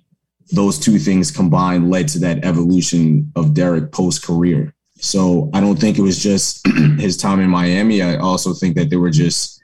[0.52, 4.74] those two things combined led to that evolution of Derek post career.
[4.98, 6.66] So I don't think it was just
[6.98, 8.02] his time in Miami.
[8.02, 9.62] I also think that there were just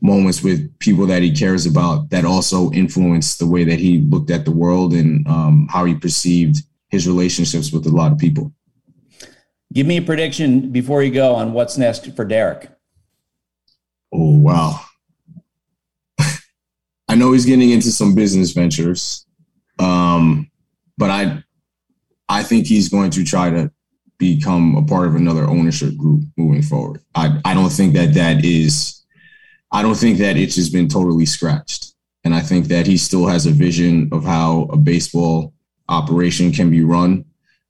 [0.00, 4.30] moments with people that he cares about that also influenced the way that he looked
[4.30, 6.56] at the world and um, how he perceived
[6.88, 8.52] his relationships with a lot of people.
[9.72, 12.68] Give me a prediction before you go on what's next for Derek.
[14.12, 14.80] Oh, wow.
[17.22, 19.24] Know he's getting into some business ventures.
[19.78, 20.50] Um,
[20.98, 21.44] but I
[22.28, 23.70] I think he's going to try to
[24.18, 27.00] become a part of another ownership group moving forward.
[27.14, 29.04] I, I don't think that that is
[29.70, 31.94] I don't think that itch has been totally scratched.
[32.24, 35.54] And I think that he still has a vision of how a baseball
[35.88, 37.24] operation can be run.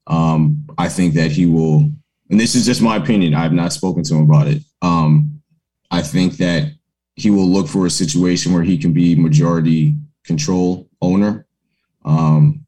[0.06, 1.90] Um, I think that he will,
[2.30, 3.34] and this is just my opinion.
[3.34, 4.62] I have not spoken to him about it.
[4.80, 5.42] Um,
[5.90, 6.72] I think that
[7.16, 9.94] he will look for a situation where he can be majority
[10.24, 11.46] control owner
[12.04, 12.62] um,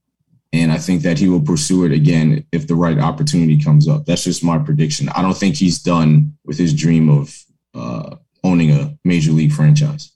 [0.55, 4.07] and I think that he will pursue it again if the right opportunity comes up.
[4.07, 5.09] That's just my prediction.
[5.09, 7.37] I don't think he's done with his dream of
[7.75, 10.13] uh, owning a major league franchise.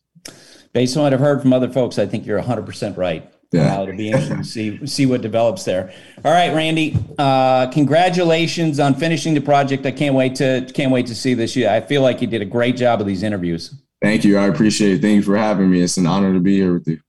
[0.72, 3.28] Based on what I've heard from other folks, I think you're 100% right.
[3.50, 3.78] Yeah.
[3.78, 5.90] Uh, it'll be interesting to see see what develops there.
[6.22, 6.96] All right, Randy.
[7.18, 9.86] Uh, congratulations on finishing the project.
[9.86, 11.56] I can't wait to can't wait to see this.
[11.56, 11.70] Year.
[11.70, 13.74] I feel like you did a great job of these interviews.
[14.00, 14.38] Thank you.
[14.38, 15.02] I appreciate it.
[15.02, 15.80] Thank you for having me.
[15.80, 17.00] It's an honor to be here with you.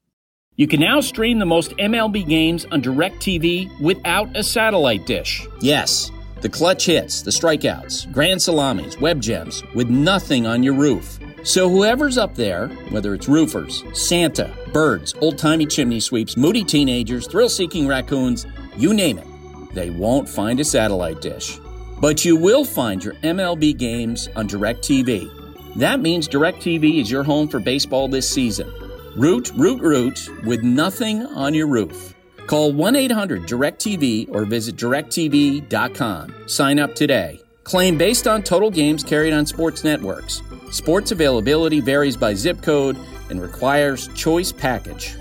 [0.55, 5.47] You can now stream the most MLB games on DirecTV without a satellite dish.
[5.61, 6.11] Yes,
[6.41, 11.19] the clutch hits, the strikeouts, grand salamis, web gems, with nothing on your roof.
[11.43, 17.27] So whoever's up there, whether it's roofers, Santa, birds, old timey chimney sweeps, moody teenagers,
[17.27, 19.27] thrill seeking raccoons, you name it,
[19.73, 21.57] they won't find a satellite dish.
[22.01, 25.38] But you will find your MLB games on DirecTV.
[25.75, 28.71] That means DirecTV is your home for baseball this season.
[29.15, 32.15] Root, root, root with nothing on your roof.
[32.47, 36.47] Call 1 800 DirecTV or visit directv.com.
[36.47, 37.39] Sign up today.
[37.63, 40.41] Claim based on total games carried on sports networks.
[40.71, 42.97] Sports availability varies by zip code
[43.29, 45.15] and requires choice package.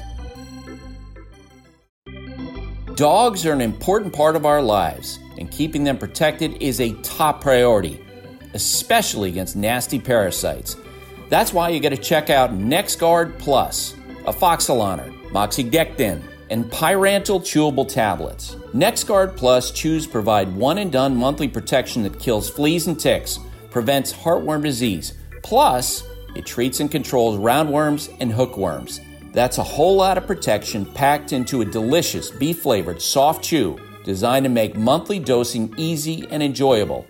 [2.95, 7.41] Dogs are an important part of our lives, and keeping them protected is a top
[7.41, 8.01] priority,
[8.55, 10.77] especially against nasty parasites.
[11.29, 13.95] That's why you got to check out NexGard Plus,
[14.25, 18.55] Afoxolaner, Moxidectin, and Pyrantel chewable tablets.
[18.75, 23.39] NexGard Plus chews provide one and done monthly protection that kills fleas and ticks,
[23.71, 26.03] prevents heartworm disease, plus
[26.35, 29.01] it treats and controls roundworms and hookworms.
[29.33, 34.45] That's a whole lot of protection packed into a delicious beef flavored soft chew designed
[34.45, 37.07] to make monthly dosing easy and enjoyable.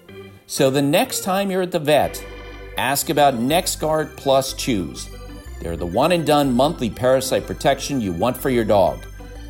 [0.51, 2.25] So the next time you're at the vet,
[2.79, 5.11] ask about NexGard Plus Chews.
[5.61, 9.05] They're the one and done monthly parasite protection you want for your dog.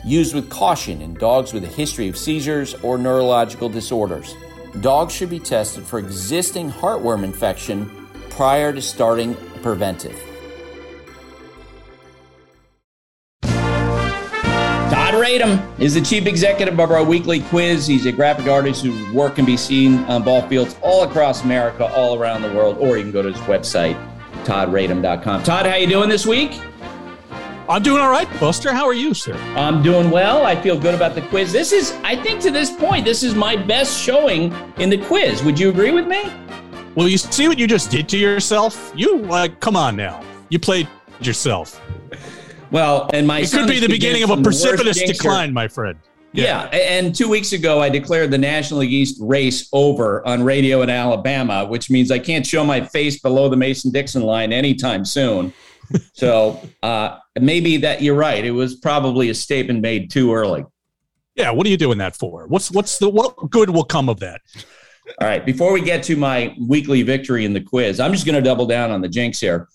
[0.05, 4.35] Used with caution in dogs with a history of seizures or neurological disorders.
[4.81, 10.21] Dogs should be tested for existing heartworm infection prior to starting preventive.
[15.39, 17.87] Radom is the chief executive of our weekly quiz.
[17.87, 21.87] He's a graphic artist whose work can be seen on ball fields all across America,
[21.95, 23.95] all around the world, or you can go to his website,
[24.45, 25.45] toddradom.com.
[25.45, 26.61] Todd, how you doing this week?
[27.69, 28.73] I'm doing all right, Buster.
[28.73, 29.35] How are you, sir?
[29.55, 30.45] I'm doing well.
[30.45, 31.53] I feel good about the quiz.
[31.53, 35.45] This is, I think, to this point, this is my best showing in the quiz.
[35.45, 36.33] Would you agree with me?
[36.97, 38.93] Well, you see what you just did to yourself?
[38.97, 40.21] You, like, come on now.
[40.49, 40.89] You played
[41.21, 41.81] yourself.
[42.71, 45.99] Well, and my it could be the beginning of a precipitous decline, my friend.
[46.33, 46.65] Yeah.
[46.65, 50.91] And two weeks ago, I declared the National League East race over on radio in
[50.91, 55.53] Alabama, which means I can't show my face below the Mason Dixon line anytime soon.
[56.13, 58.45] so uh, maybe that you're right.
[58.45, 60.65] It was probably a statement made too early.
[61.35, 61.51] Yeah.
[61.51, 62.47] What are you doing that for?
[62.47, 64.43] What's what's the what good will come of that?
[65.21, 65.45] All right.
[65.45, 68.67] Before we get to my weekly victory in the quiz, I'm just going to double
[68.67, 69.69] down on the jinx here.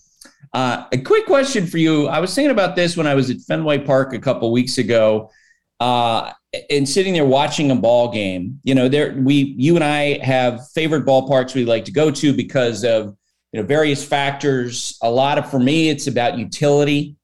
[0.54, 2.06] Uh, a quick question for you.
[2.06, 5.32] I was thinking about this when I was at Fenway Park a couple weeks ago,
[5.80, 6.30] uh,
[6.70, 8.60] and sitting there watching a ball game.
[8.62, 12.32] You know, there we, you and I have favorite ballparks we like to go to
[12.32, 13.16] because of
[13.52, 14.96] you know various factors.
[15.02, 17.16] A lot of for me, it's about utility.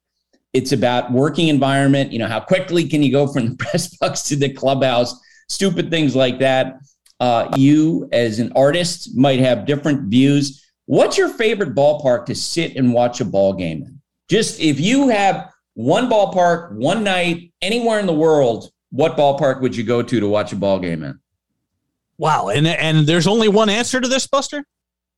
[0.53, 2.11] It's about working environment.
[2.11, 5.14] You know, how quickly can you go from the press box to the clubhouse?
[5.49, 6.81] Stupid things like that.
[7.20, 10.70] Uh, you, as an artist, might have different views.
[10.91, 14.01] What's your favorite ballpark to sit and watch a ball game in?
[14.28, 19.76] Just if you have one ballpark, one night, anywhere in the world, what ballpark would
[19.76, 21.20] you go to to watch a ball game in?
[22.18, 24.64] Wow, and and there's only one answer to this, Buster.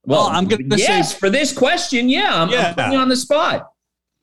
[0.05, 2.07] Well, I'm going to yes say, for this question.
[2.07, 2.67] Yeah, I'm, yeah.
[2.67, 3.71] I'm putting you on the spot.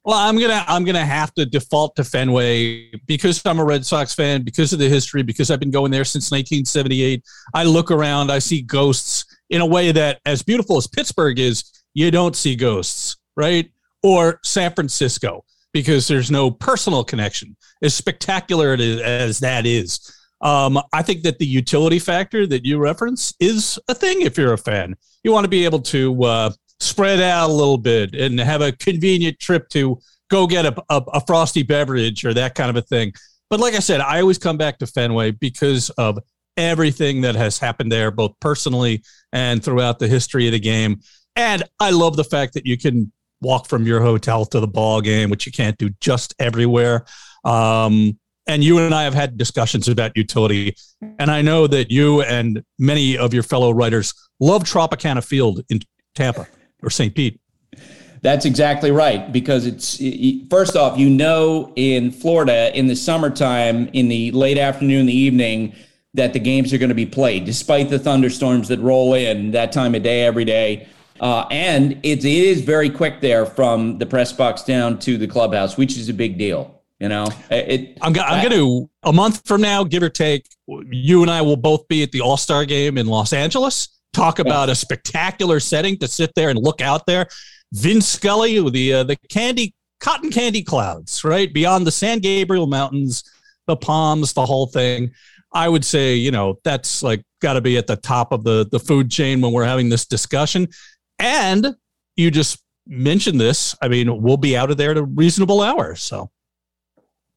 [0.03, 4.13] Well, I'm gonna I'm gonna have to default to Fenway because I'm a Red Sox
[4.13, 7.23] fan, because of the history, because I've been going there since 1978.
[7.55, 11.63] I look around, I see ghosts in a way that, as beautiful as Pittsburgh is,
[11.93, 13.69] you don't see ghosts, right?
[14.03, 15.43] Or San Francisco,
[15.73, 17.55] because there's no personal connection.
[17.81, 19.99] As spectacular as that is,
[20.41, 24.53] um, I think that the utility factor that you reference is a thing if you're
[24.53, 24.95] a fan.
[25.23, 28.71] You want to be able to uh, spread out a little bit and have a
[28.71, 32.81] convenient trip to go get a, a, a frosty beverage or that kind of a
[32.81, 33.11] thing.
[33.49, 36.19] But like I said, I always come back to Fenway because of
[36.59, 40.99] everything that has happened there, both personally and throughout the history of the game.
[41.35, 45.01] And I love the fact that you can walk from your hotel to the ball
[45.01, 47.05] game, which you can't do just everywhere.
[47.45, 50.75] Um, and you and I have had discussions about utility.
[51.19, 55.79] And I know that you and many of your fellow writers love Tropicana Field in
[56.15, 56.47] Tampa
[56.81, 57.13] or St.
[57.13, 57.39] Pete.
[58.21, 59.31] That's exactly right.
[59.31, 60.01] Because it's
[60.49, 65.75] first off, you know, in Florida in the summertime, in the late afternoon, the evening,
[66.13, 69.71] that the games are going to be played, despite the thunderstorms that roll in that
[69.71, 70.87] time of day every day.
[71.19, 75.27] Uh, and it, it is very quick there from the press box down to the
[75.27, 76.81] clubhouse, which is a big deal.
[76.99, 80.45] You know, it, I'm, go- I'm going to a month from now, give or take,
[80.67, 83.99] you and I will both be at the All Star game in Los Angeles.
[84.11, 87.27] Talk about a spectacular setting to sit there and look out there.
[87.71, 93.23] Vin Scully the uh, the candy cotton candy clouds, right beyond the San Gabriel Mountains,
[93.67, 95.11] the palms, the whole thing.
[95.53, 98.67] I would say, you know, that's like got to be at the top of the
[98.69, 100.67] the food chain when we're having this discussion.
[101.17, 101.75] And
[102.15, 103.75] you just mentioned this.
[103.81, 105.95] I mean, we'll be out of there at a reasonable hour.
[105.95, 106.29] So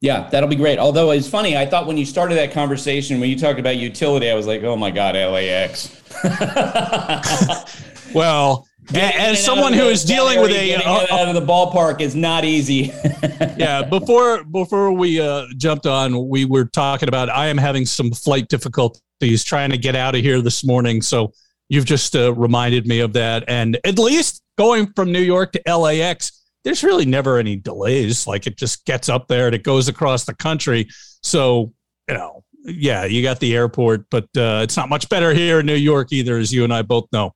[0.03, 0.81] yeah, that'll be great.
[0.81, 4.31] Although it's funny, I thought when you started that conversation, when you talked about utility,
[4.31, 5.97] I was like, oh my God, LAX.
[8.13, 12.45] well, as someone who is dealing with a uh, out of the ballpark is not
[12.45, 12.93] easy.
[13.57, 18.11] yeah, before before we uh, jumped on, we were talking about I am having some
[18.11, 21.03] flight difficulties trying to get out of here this morning.
[21.03, 21.33] So
[21.69, 23.45] you've just uh, reminded me of that.
[23.49, 28.27] And at least going from New York to LAX, there's really never any delays.
[28.27, 30.89] Like it just gets up there and it goes across the country.
[31.23, 31.73] So
[32.09, 35.67] you know, yeah, you got the airport, but uh, it's not much better here in
[35.67, 37.33] New York either, as you and I both know.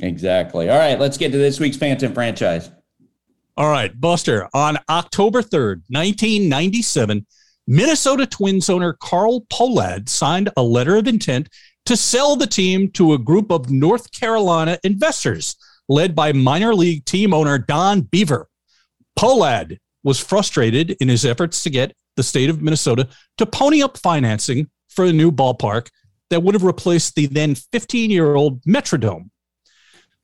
[0.00, 0.68] Exactly.
[0.68, 2.70] All right, let's get to this week's Phantom franchise.
[3.56, 4.48] All right, Buster.
[4.52, 7.26] On October 3rd, 1997,
[7.66, 11.48] Minnesota Twins owner Carl Pohlad signed a letter of intent
[11.86, 15.56] to sell the team to a group of North Carolina investors
[15.88, 18.48] led by minor league team owner Don Beaver.
[19.18, 23.96] Pohlad was frustrated in his efforts to get the state of Minnesota to pony up
[23.96, 25.88] financing for a new ballpark
[26.30, 29.30] that would have replaced the then 15 year old Metrodome.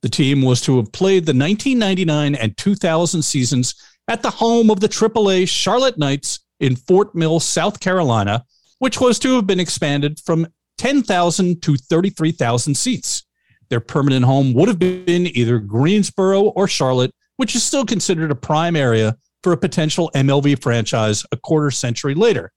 [0.03, 3.73] The team was to have played the 1999 and 2000 seasons
[4.09, 8.43] at the home of the AAA Charlotte Knights in Fort Mill, South Carolina,
[8.79, 10.45] which was to have been expanded from
[10.77, 13.23] 10,000 to 33,000 seats.
[13.69, 18.35] Their permanent home would have been either Greensboro or Charlotte, which is still considered a
[18.35, 22.51] prime area for a potential MLB franchise a quarter century later.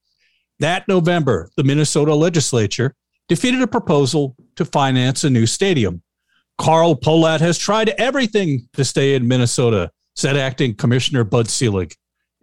[0.59, 2.93] That November, the Minnesota legislature
[3.29, 6.03] defeated a proposal to finance a new stadium.
[6.57, 11.95] Carl Pohlad has tried everything to stay in Minnesota, said acting Commissioner Bud Selig.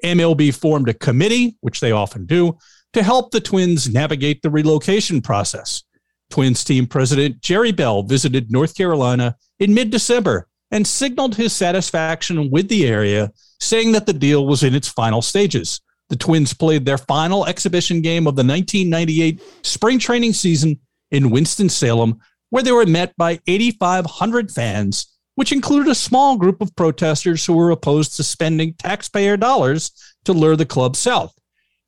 [0.04, 2.56] MLB formed a committee, which they often do,
[2.92, 5.82] to help the Twins navigate the relocation process.
[6.30, 12.50] Twins team president Jerry Bell visited North Carolina in mid December and signaled his satisfaction
[12.50, 15.80] with the area, saying that the deal was in its final stages.
[16.08, 22.20] The Twins played their final exhibition game of the 1998 spring training season in Winston-Salem,
[22.54, 27.52] where they were met by 8,500 fans, which included a small group of protesters who
[27.52, 29.90] were opposed to spending taxpayer dollars
[30.24, 31.34] to lure the club south.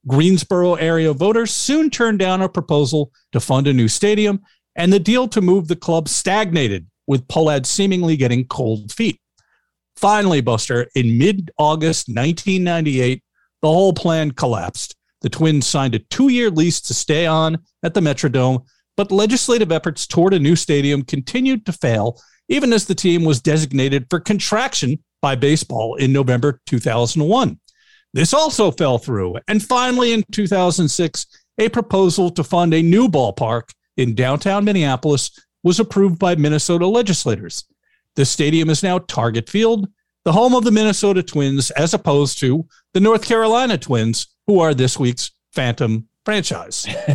[0.08, 4.42] Greensboro area voters soon turned down a proposal to fund a new stadium,
[4.74, 9.20] and the deal to move the club stagnated, with Pohlad seemingly getting cold feet.
[9.94, 13.22] Finally, Buster, in mid August 1998,
[13.62, 14.96] the whole plan collapsed.
[15.20, 18.66] The Twins signed a two year lease to stay on at the Metrodome,
[18.96, 23.40] but legislative efforts toward a new stadium continued to fail, even as the team was
[23.40, 27.58] designated for contraction by baseball in November 2001.
[28.12, 29.36] This also fell through.
[29.48, 31.26] And finally, in 2006,
[31.58, 35.30] a proposal to fund a new ballpark in downtown Minneapolis
[35.62, 37.64] was approved by Minnesota legislators.
[38.14, 39.88] The stadium is now Target Field,
[40.24, 44.74] the home of the Minnesota Twins, as opposed to the North Carolina Twins, who are
[44.74, 46.86] this week's Phantom franchise.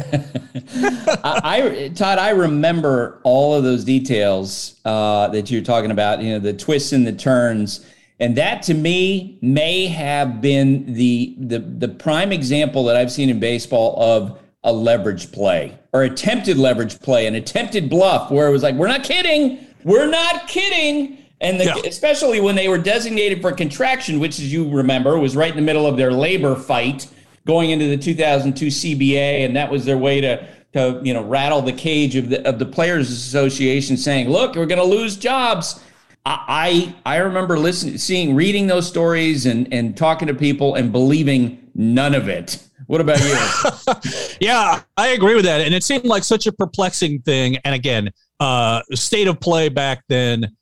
[1.24, 6.24] I, Todd, I remember all of those details uh, that you're talking about.
[6.24, 7.86] You know, the twists and the turns,
[8.20, 13.30] and that to me may have been the the the prime example that I've seen
[13.30, 18.52] in baseball of a leverage play or attempted leverage play, an attempted bluff, where it
[18.52, 21.18] was like, "We're not kidding." We're not kidding.
[21.40, 21.76] And the, yeah.
[21.86, 25.64] especially when they were designated for contraction, which, as you remember, was right in the
[25.64, 27.08] middle of their labor fight
[27.46, 31.62] going into the 2002 CBA, and that was their way to to you know rattle
[31.62, 35.82] the cage of the of the players association, saying, "Look, we're going to lose jobs."
[36.24, 41.70] I I remember listening, seeing, reading those stories, and and talking to people and believing
[41.74, 42.64] none of it.
[42.88, 44.32] What about you?
[44.40, 47.58] yeah, I agree with that, and it seemed like such a perplexing thing.
[47.64, 50.56] And again, uh, state of play back then,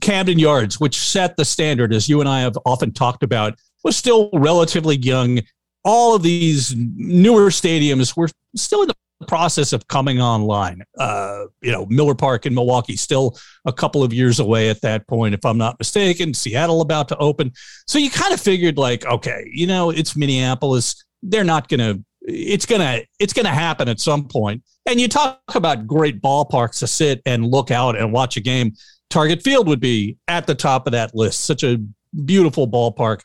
[0.00, 3.96] Camden Yards, which set the standard, as you and I have often talked about, was
[3.96, 5.40] still relatively young.
[5.84, 10.82] All of these newer stadiums were still in the process of coming online.
[10.98, 15.06] Uh, you know, Miller Park in Milwaukee, still a couple of years away at that
[15.06, 16.34] point, if I'm not mistaken.
[16.34, 17.52] Seattle about to open.
[17.86, 21.04] So you kind of figured, like, okay, you know, it's Minneapolis.
[21.22, 24.62] They're not going to it's gonna it's gonna happen at some point.
[24.86, 28.74] And you talk about great ballparks to sit and look out and watch a game.
[29.10, 31.44] Target Field would be at the top of that list.
[31.44, 31.78] Such a
[32.24, 33.20] beautiful ballpark,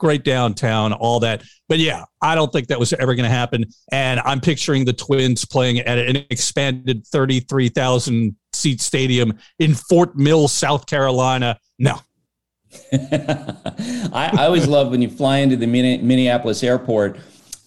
[0.00, 1.44] great downtown, all that.
[1.68, 3.66] But yeah, I don't think that was ever going to happen.
[3.92, 10.48] And I'm picturing the Twins playing at an expanded 33,000 seat stadium in Fort Mill,
[10.48, 11.58] South Carolina.
[11.78, 12.00] No.
[12.92, 17.18] I, I always love when you fly into the Minneapolis airport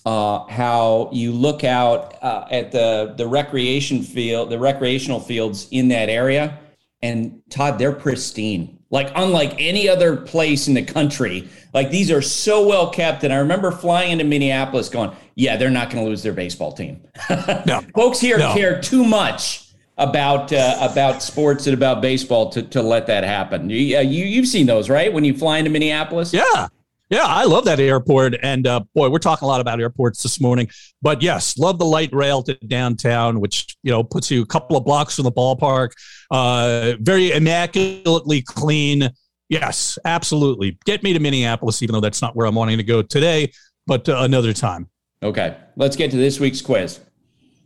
[0.06, 5.88] uh, how you look out uh, at the the recreation field, the recreational fields in
[5.90, 6.60] that area,
[7.02, 11.50] and Todd, they're pristine, like unlike any other place in the country.
[11.74, 13.24] Like these are so well kept.
[13.24, 16.72] And I remember flying into Minneapolis, going, "Yeah, they're not going to lose their baseball
[16.72, 17.02] team."
[17.66, 17.82] no.
[17.96, 18.54] Folks here no.
[18.54, 23.68] care too much about uh, about sports and about baseball to to let that happen.
[23.68, 25.12] You, uh, you you've seen those, right?
[25.12, 26.68] When you fly into Minneapolis, yeah.
[27.14, 28.38] Yeah, I love that airport.
[28.42, 30.68] And uh, boy, we're talking a lot about airports this morning.
[31.00, 34.76] But yes, love the light rail to downtown, which you know puts you a couple
[34.76, 35.92] of blocks from the ballpark.
[36.32, 39.12] Uh, very immaculately clean.
[39.48, 40.80] Yes, absolutely.
[40.86, 43.52] Get me to Minneapolis, even though that's not where I'm wanting to go today,
[43.86, 44.90] but uh, another time.
[45.22, 47.00] Okay, let's get to this week's quiz.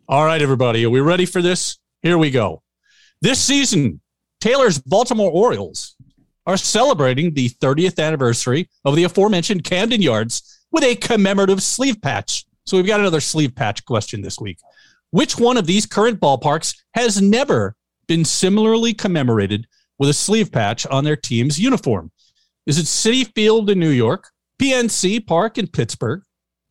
[0.09, 1.77] All right, everybody, are we ready for this?
[2.01, 2.63] Here we go.
[3.21, 4.01] This season,
[4.41, 5.95] Taylor's Baltimore Orioles
[6.47, 12.45] are celebrating the 30th anniversary of the aforementioned Camden Yards with a commemorative sleeve patch.
[12.65, 14.57] So we've got another sleeve patch question this week.
[15.11, 17.75] Which one of these current ballparks has never
[18.07, 19.67] been similarly commemorated
[19.99, 22.11] with a sleeve patch on their team's uniform?
[22.65, 24.29] Is it Citi Field in New York,
[24.61, 26.21] PNC Park in Pittsburgh,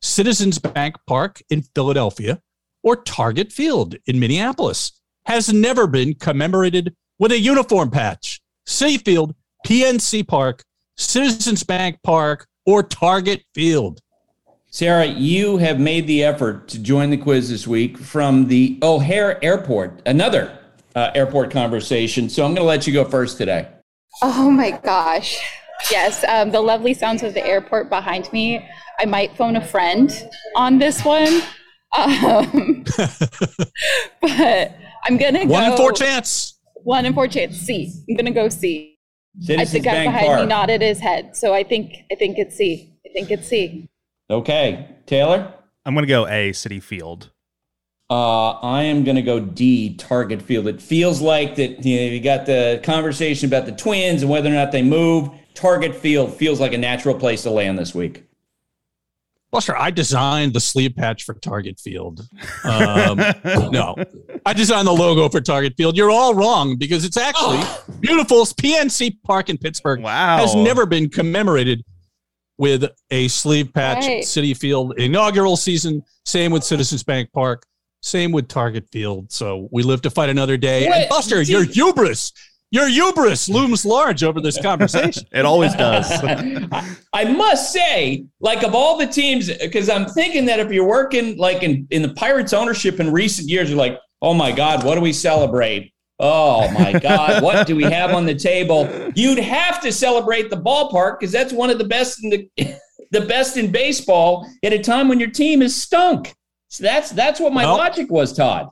[0.01, 2.41] Citizens Bank Park in Philadelphia,
[2.83, 4.91] or Target Field in Minneapolis?
[5.25, 8.41] Has never been commemorated with a uniform patch.
[8.67, 9.35] Citi Field
[9.67, 10.63] PNC Park,
[10.95, 13.99] Citizens Bank Park, or Target Field.
[14.67, 19.43] Sarah, you have made the effort to join the quiz this week from the O'Hare
[19.43, 20.57] Airport, another
[20.95, 22.29] uh, airport conversation.
[22.29, 23.67] So I'm going to let you go first today.
[24.21, 25.37] Oh my gosh.
[25.91, 28.65] Yes, um, the lovely sounds of the airport behind me.
[29.01, 31.41] I might phone a friend on this one.
[31.97, 32.85] Um,
[34.21, 35.51] but I'm going to go.
[35.51, 36.57] One in four chance.
[36.75, 37.57] One in four chance.
[37.57, 37.91] C.
[38.09, 38.96] I'm going to go C.
[39.39, 40.39] Citizens I the guy Bank behind Park.
[40.41, 42.93] me nodded his head, so I think I think it's C.
[43.05, 43.87] I think it's C.
[44.29, 45.53] Okay, Taylor.
[45.85, 46.51] I'm going to go A.
[46.51, 47.31] Citi Field.
[48.09, 49.95] Uh, I am going to go D.
[49.95, 50.67] Target Field.
[50.67, 51.85] It feels like that.
[51.85, 55.29] You know, you got the conversation about the Twins and whether or not they move.
[55.53, 58.23] Target Field feels like a natural place to land this week.
[59.49, 62.27] Buster, I designed the sleeve patch for Target Field.
[62.65, 63.17] Um,
[63.71, 63.95] no,
[64.45, 65.95] I designed the logo for Target Field.
[65.95, 67.85] You're all wrong because it's actually oh.
[68.01, 68.43] beautiful.
[68.43, 70.37] PNC Park in Pittsburgh wow.
[70.37, 71.81] has never been commemorated
[72.57, 74.05] with a sleeve patch.
[74.05, 74.23] Right.
[74.23, 76.03] Citi Field inaugural season.
[76.25, 77.65] Same with Citizens Bank Park.
[78.01, 79.31] Same with Target Field.
[79.31, 80.87] So we live to fight another day.
[80.87, 82.33] and Buster, your hubris
[82.71, 85.23] your hubris looms large over this conversation.
[85.31, 86.11] it always does.
[87.13, 91.37] I must say, like of all the teams, because I'm thinking that if you're working
[91.37, 94.95] like in, in the Pirates ownership in recent years, you're like, oh my God, what
[94.95, 95.93] do we celebrate?
[96.19, 98.89] Oh my God, what do we have on the table?
[99.15, 102.49] You'd have to celebrate the ballpark because that's one of the best in the
[103.11, 106.33] the best in baseball at a time when your team is stunk.
[106.69, 108.69] So that's that's what my well, logic was, Todd.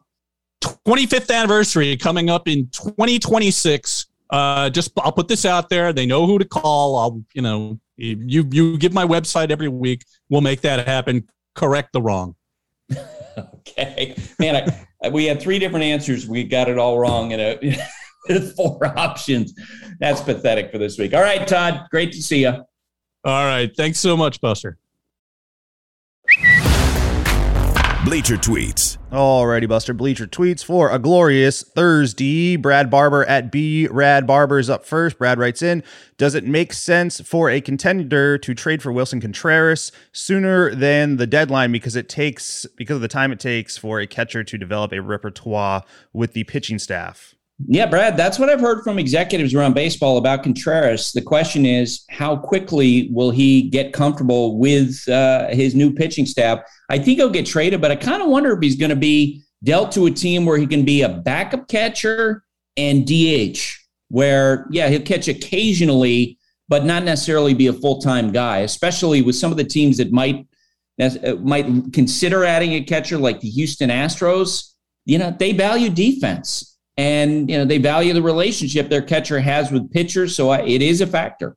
[0.61, 4.07] 25th anniversary coming up in 2026.
[4.29, 5.93] Uh, just I'll put this out there.
[5.93, 6.97] They know who to call.
[6.97, 10.03] I'll, you know, you you give my website every week.
[10.29, 11.27] We'll make that happen.
[11.53, 12.35] Correct the wrong.
[13.37, 14.69] okay, man.
[15.03, 16.27] I, we had three different answers.
[16.27, 19.53] We got it all wrong in a four options.
[19.99, 21.13] That's pathetic for this week.
[21.13, 21.85] All right, Todd.
[21.91, 22.53] Great to see you.
[23.23, 23.71] All right.
[23.75, 24.77] Thanks so much, Buster.
[28.05, 28.99] Bleacher Tweets.
[29.11, 29.91] Alrighty, Buster.
[29.91, 32.55] Bleacher Tweets for a glorious Thursday.
[32.55, 35.17] Brad Barber at B Rad Barber is up first.
[35.17, 35.81] Brad writes in
[36.19, 41.25] Does it make sense for a contender to trade for Willson Contreras sooner than the
[41.25, 44.93] deadline because it takes because of the time it takes for a catcher to develop
[44.93, 45.83] a repertoire
[46.13, 47.34] with the pitching staff?
[47.67, 51.13] Yeah, Brad, that's what I've heard from executives around baseball about Contreras.
[51.13, 56.59] The question is, how quickly will he get comfortable with uh, his new pitching staff?
[56.89, 59.41] I think he'll get traded, but I kind of wonder if he's going to be
[59.63, 62.43] dealt to a team where he can be a backup catcher
[62.75, 63.59] and DH,
[64.09, 66.37] where, yeah, he'll catch occasionally,
[66.67, 70.11] but not necessarily be a full time guy, especially with some of the teams that
[70.11, 70.45] might
[70.99, 74.73] uh, might consider adding a catcher like the Houston Astros.
[75.05, 79.71] You know, they value defense and you know they value the relationship their catcher has
[79.71, 81.55] with pitchers, so it is a factor.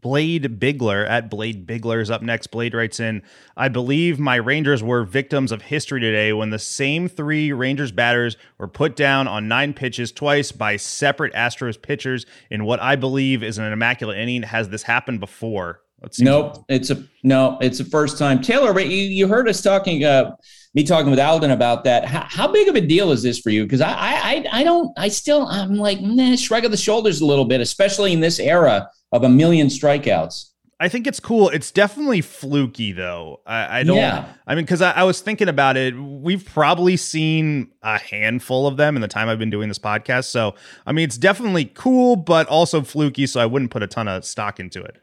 [0.00, 2.48] Blade Bigler at Blade Bigler is up next.
[2.48, 3.22] Blade writes in,
[3.56, 8.38] I believe my Rangers were victims of history today when the same three Rangers batters
[8.56, 13.42] were put down on nine pitches twice by separate Astros pitchers in what I believe
[13.42, 14.42] is an immaculate inning.
[14.42, 15.82] Has this happened before?
[16.18, 18.40] Nope, it's a no, it's the first time.
[18.40, 20.34] Taylor, but you, you heard us talking uh,
[20.74, 22.04] me talking with Alden about that.
[22.04, 23.64] How, how big of a deal is this for you?
[23.64, 27.26] Because I, I, I don't, I still, I'm like, nah, shrug of the shoulders a
[27.26, 30.46] little bit, especially in this era of a million strikeouts.
[30.82, 31.50] I think it's cool.
[31.50, 33.40] It's definitely fluky, though.
[33.44, 33.98] I, I don't.
[33.98, 34.32] Yeah.
[34.46, 35.94] I mean, because I, I, was thinking about it.
[35.94, 40.24] We've probably seen a handful of them in the time I've been doing this podcast.
[40.30, 40.54] So,
[40.86, 43.26] I mean, it's definitely cool, but also fluky.
[43.26, 44.96] So, I wouldn't put a ton of stock into it.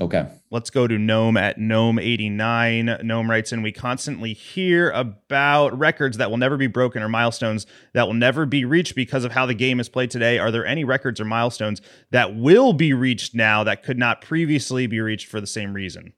[0.00, 0.28] Okay.
[0.50, 3.02] Let's go to Gnome at Gnome89.
[3.02, 7.66] Gnome writes in We constantly hear about records that will never be broken or milestones
[7.94, 10.38] that will never be reached because of how the game is played today.
[10.38, 11.82] Are there any records or milestones
[12.12, 16.12] that will be reached now that could not previously be reached for the same reason?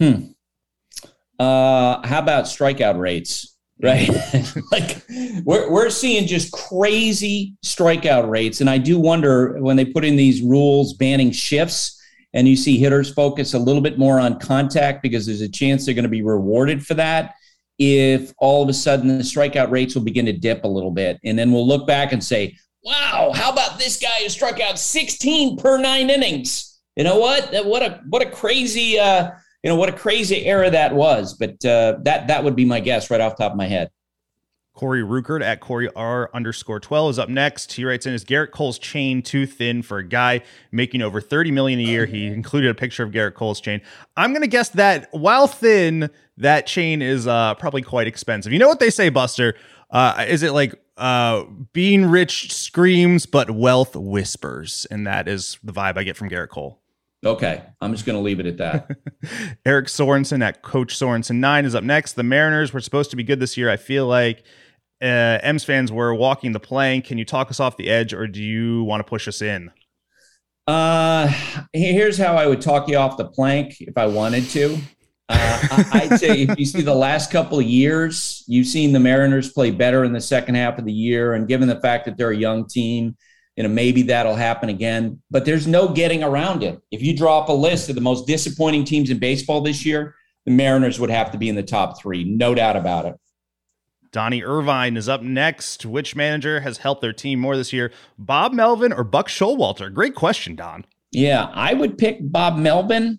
[0.00, 0.32] Hmm.
[1.38, 3.56] Uh, how about strikeout rates?
[3.82, 4.08] Right.
[4.72, 5.04] like
[5.44, 8.60] we're, we're seeing just crazy strikeout rates.
[8.60, 12.00] And I do wonder when they put in these rules banning shifts
[12.34, 15.86] and you see hitters focus a little bit more on contact because there's a chance
[15.86, 17.34] they're going to be rewarded for that.
[17.78, 21.18] If all of a sudden the strikeout rates will begin to dip a little bit,
[21.24, 24.78] and then we'll look back and say, "Wow, how about this guy who struck out
[24.78, 27.52] 16 per nine innings?" You know what?
[27.64, 29.30] What a what a crazy uh,
[29.62, 31.34] you know what a crazy era that was.
[31.34, 33.90] But uh, that that would be my guess right off top of my head.
[34.74, 37.72] Corey Ruckert at Corey R underscore 12 is up next.
[37.72, 41.52] He writes in, is Gerrit Cole's chain too thin for a guy making over 30
[41.52, 42.06] million a year?
[42.06, 43.80] He included a picture of Gerrit Cole's chain.
[44.16, 48.52] I'm going to guess that while thin, that chain is uh, probably quite expensive.
[48.52, 49.54] You know what they say, Buster?
[49.90, 54.88] Uh, is it like uh, being rich screams, but wealth whispers?
[54.90, 56.80] And that is the vibe I get from Gerrit Cole.
[57.24, 58.90] Okay, I'm just going to leave it at that.
[59.64, 62.14] Eric Sorensen at Coach Sorensen nine is up next.
[62.14, 63.70] The Mariners were supposed to be good this year.
[63.70, 64.44] I feel like
[65.04, 67.04] uh, M's fans were walking the plank.
[67.04, 69.70] Can you talk us off the edge, or do you want to push us in?
[70.66, 71.30] Uh,
[71.74, 74.78] here's how I would talk you off the plank if I wanted to.
[75.28, 79.52] Uh, I'd say if you see the last couple of years, you've seen the Mariners
[79.52, 82.30] play better in the second half of the year, and given the fact that they're
[82.30, 83.16] a young team,
[83.56, 85.22] you know maybe that'll happen again.
[85.30, 86.80] But there's no getting around it.
[86.90, 90.14] If you draw up a list of the most disappointing teams in baseball this year,
[90.46, 93.14] the Mariners would have to be in the top three, no doubt about it.
[94.14, 95.84] Donnie Irvine is up next.
[95.84, 99.92] Which manager has helped their team more this year, Bob Melvin or Buck Showalter?
[99.92, 100.84] Great question, Don.
[101.10, 103.18] Yeah, I would pick Bob Melvin.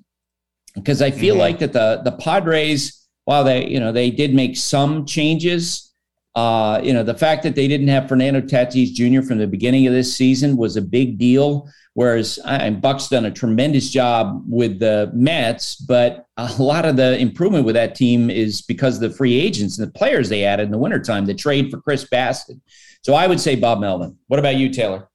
[0.73, 1.39] because I feel Mhm.
[1.39, 5.93] like that the the Padres, while they you know they did make some changes,
[6.35, 9.25] uh, you know the fact that they didn't have Fernando Tatis Jr.
[9.25, 11.69] from the beginning of this season was a big deal.
[11.93, 16.97] Whereas I, and Buck's done a tremendous job with the Mets, but a lot of
[16.97, 20.43] the improvement with that team is because of the free agents and the players they
[20.43, 22.59] added in the wintertime, the trade for Chris Bassitt.
[23.01, 24.17] So I would say Bob Melvin.
[24.27, 25.07] What about you, Taylor?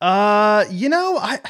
[0.00, 1.40] Uh, you know, I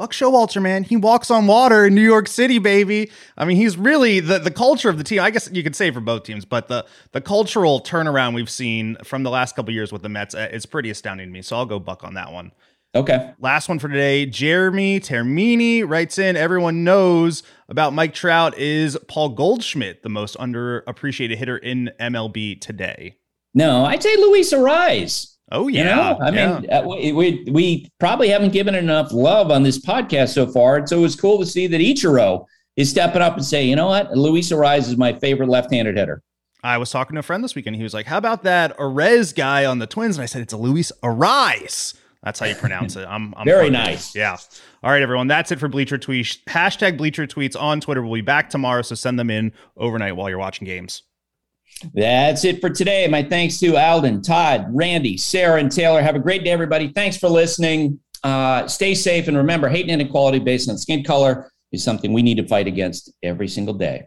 [0.00, 3.10] Buck Showalter, man, he walks on water in New York City, baby.
[3.36, 5.20] I mean, he's really the the culture of the team.
[5.20, 8.96] I guess you could say for both teams, but the the cultural turnaround we've seen
[9.04, 11.42] from the last couple years with the Mets uh, is pretty astounding to me.
[11.42, 12.52] So I'll go Buck on that one.
[12.94, 13.34] Okay.
[13.40, 14.24] Last one for today.
[14.24, 21.36] Jeremy Termini writes in Everyone knows about Mike Trout is Paul Goldschmidt, the most underappreciated
[21.36, 23.18] hitter in MLB today.
[23.52, 25.29] No, I'd say Luis Arraez.
[25.50, 25.96] Oh, You yeah.
[25.96, 26.58] know, I yeah.
[26.60, 30.76] mean, uh, we, we we probably haven't given enough love on this podcast so far,
[30.76, 32.44] and so it's cool to see that Ichiro
[32.76, 36.22] is stepping up and say, you know what, Luis Arraez is my favorite left-handed hitter.
[36.62, 37.76] I was talking to a friend this weekend.
[37.76, 40.16] He was like, How about that Arez guy on the Twins?
[40.16, 41.94] And I said, It's a Luis Arraez.
[42.22, 43.06] That's how you pronounce it.
[43.08, 44.14] I'm, I'm Very nice.
[44.14, 44.36] Yeah.
[44.82, 45.26] All right, everyone.
[45.26, 46.44] That's it for Bleacher Tweets.
[46.44, 48.02] Hashtag Bleacher Tweets on Twitter.
[48.02, 51.02] We'll be back tomorrow, so send them in overnight while you're watching games.
[51.94, 53.06] That's it for today.
[53.08, 56.02] My thanks to Alden, Todd, Randy, Sarah, and Taylor.
[56.02, 56.88] Have a great day, everybody.
[56.88, 58.00] Thanks for listening.
[58.22, 62.22] Uh, stay safe, and remember, hate and inequality based on skin color is something we
[62.22, 64.06] need to fight against every single day.